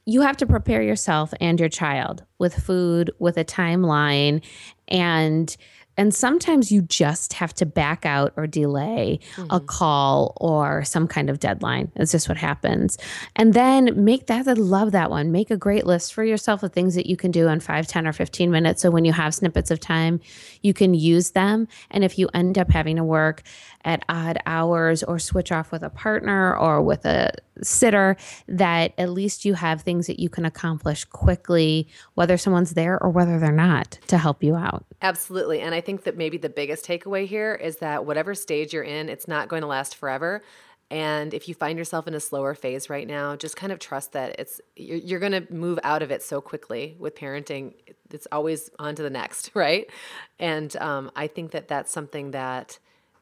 You 0.08 0.22
have 0.22 0.38
to 0.38 0.46
prepare 0.46 0.80
yourself 0.80 1.34
and 1.38 1.60
your 1.60 1.68
child 1.68 2.24
with 2.38 2.54
food, 2.54 3.10
with 3.18 3.36
a 3.36 3.44
timeline, 3.44 4.42
and 4.88 5.54
and 5.98 6.14
sometimes 6.14 6.70
you 6.70 6.82
just 6.82 7.32
have 7.32 7.52
to 7.54 7.66
back 7.66 8.06
out 8.06 8.32
or 8.36 8.46
delay 8.46 9.18
a 9.36 9.40
mm-hmm. 9.40 9.66
call 9.66 10.32
or 10.36 10.84
some 10.84 11.08
kind 11.08 11.28
of 11.28 11.40
deadline. 11.40 11.90
It's 11.96 12.12
just 12.12 12.28
what 12.28 12.38
happens. 12.38 12.96
And 13.34 13.52
then 13.52 14.04
make 14.04 14.28
that, 14.28 14.46
I 14.46 14.52
love 14.52 14.92
that 14.92 15.10
one. 15.10 15.32
Make 15.32 15.50
a 15.50 15.56
great 15.56 15.86
list 15.86 16.14
for 16.14 16.22
yourself 16.22 16.62
of 16.62 16.72
things 16.72 16.94
that 16.94 17.06
you 17.06 17.16
can 17.16 17.32
do 17.32 17.48
in 17.48 17.58
5, 17.58 17.88
10, 17.88 18.06
or 18.06 18.12
15 18.12 18.48
minutes. 18.48 18.80
So 18.80 18.92
when 18.92 19.04
you 19.04 19.12
have 19.12 19.34
snippets 19.34 19.72
of 19.72 19.80
time, 19.80 20.20
you 20.62 20.72
can 20.72 20.94
use 20.94 21.32
them. 21.32 21.66
And 21.90 22.04
if 22.04 22.16
you 22.16 22.28
end 22.32 22.58
up 22.58 22.70
having 22.70 22.94
to 22.94 23.04
work 23.04 23.42
at 23.88 24.04
odd 24.10 24.38
hours 24.44 25.02
or 25.02 25.18
switch 25.18 25.50
off 25.50 25.72
with 25.72 25.82
a 25.82 25.88
partner 25.88 26.54
or 26.54 26.82
with 26.82 27.06
a 27.06 27.32
sitter, 27.62 28.16
that 28.46 28.92
at 28.98 29.08
least 29.08 29.46
you 29.46 29.54
have 29.54 29.80
things 29.80 30.06
that 30.06 30.20
you 30.20 30.28
can 30.28 30.44
accomplish 30.44 31.06
quickly, 31.06 31.88
whether 32.14 32.36
someone's 32.36 32.74
there 32.74 33.02
or 33.02 33.08
whether 33.08 33.38
they're 33.38 33.50
not, 33.50 33.98
to 34.06 34.18
help 34.18 34.44
you 34.44 34.54
out. 34.54 34.84
Absolutely. 35.00 35.60
And 35.60 35.74
I 35.74 35.80
think 35.80 36.04
that 36.04 36.18
maybe 36.18 36.36
the 36.36 36.50
biggest 36.50 36.84
takeaway 36.84 37.26
here 37.26 37.54
is 37.54 37.78
that 37.78 38.04
whatever 38.04 38.34
stage 38.34 38.74
you're 38.74 38.82
in, 38.82 39.08
it's 39.08 39.26
not 39.26 39.48
going 39.48 39.62
to 39.62 39.68
last 39.68 39.96
forever. 39.96 40.42
And 40.90 41.32
if 41.32 41.48
you 41.48 41.54
find 41.54 41.78
yourself 41.78 42.06
in 42.06 42.14
a 42.14 42.20
slower 42.20 42.54
phase 42.54 42.90
right 42.90 43.06
now, 43.06 43.36
just 43.36 43.56
kind 43.56 43.72
of 43.72 43.78
trust 43.78 44.12
that 44.12 44.38
it's 44.38 44.60
you're, 44.76 44.98
you're 44.98 45.20
going 45.20 45.32
to 45.32 45.52
move 45.52 45.78
out 45.82 46.02
of 46.02 46.10
it 46.10 46.22
so 46.22 46.40
quickly 46.42 46.94
with 46.98 47.14
parenting. 47.14 47.74
It's 48.10 48.26
always 48.32 48.70
on 48.78 48.94
to 48.96 49.02
the 49.02 49.10
next, 49.10 49.50
right? 49.54 49.90
And 50.38 50.74
um, 50.76 51.10
I 51.16 51.26
think 51.26 51.52
that 51.52 51.68
that's 51.68 51.90
something 51.90 52.32
that 52.32 52.78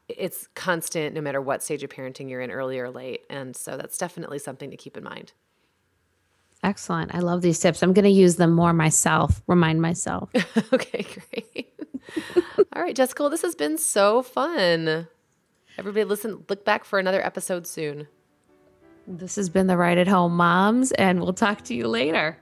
it's 0.09 0.47
constant 0.55 1.13
no 1.15 1.21
matter 1.21 1.41
what 1.41 1.63
stage 1.63 1.83
of 1.83 1.89
parenting 1.89 2.29
you're 2.29 2.41
in, 2.41 2.51
early 2.51 2.79
or 2.79 2.89
late. 2.89 3.21
And 3.29 3.55
so 3.55 3.77
that's 3.77 3.97
definitely 3.97 4.39
something 4.39 4.71
to 4.71 4.77
keep 4.77 4.97
in 4.97 5.03
mind. 5.03 5.33
Excellent. 6.63 7.13
I 7.13 7.19
love 7.19 7.41
these 7.41 7.59
tips. 7.59 7.83
I'm 7.83 7.93
going 7.93 8.05
to 8.05 8.09
use 8.09 8.37
them 8.37 8.51
more 8.51 8.73
myself, 8.73 9.43
remind 9.47 9.81
myself. 9.81 10.29
okay, 10.73 11.05
great. 11.05 11.73
All 12.73 12.81
right, 12.81 12.95
Jessica, 12.95 13.23
well, 13.23 13.29
this 13.29 13.41
has 13.43 13.55
been 13.55 13.77
so 13.77 14.21
fun. 14.21 15.07
Everybody, 15.77 16.03
listen, 16.05 16.43
look 16.49 16.65
back 16.65 16.83
for 16.83 16.97
another 16.97 17.23
episode 17.23 17.67
soon. 17.67 18.07
This 19.07 19.35
has 19.35 19.49
been 19.49 19.67
the 19.67 19.77
Write 19.77 19.97
at 19.97 20.07
Home 20.07 20.35
Moms, 20.35 20.91
and 20.93 21.21
we'll 21.21 21.33
talk 21.33 21.63
to 21.65 21.75
you 21.75 21.87
later. 21.87 22.37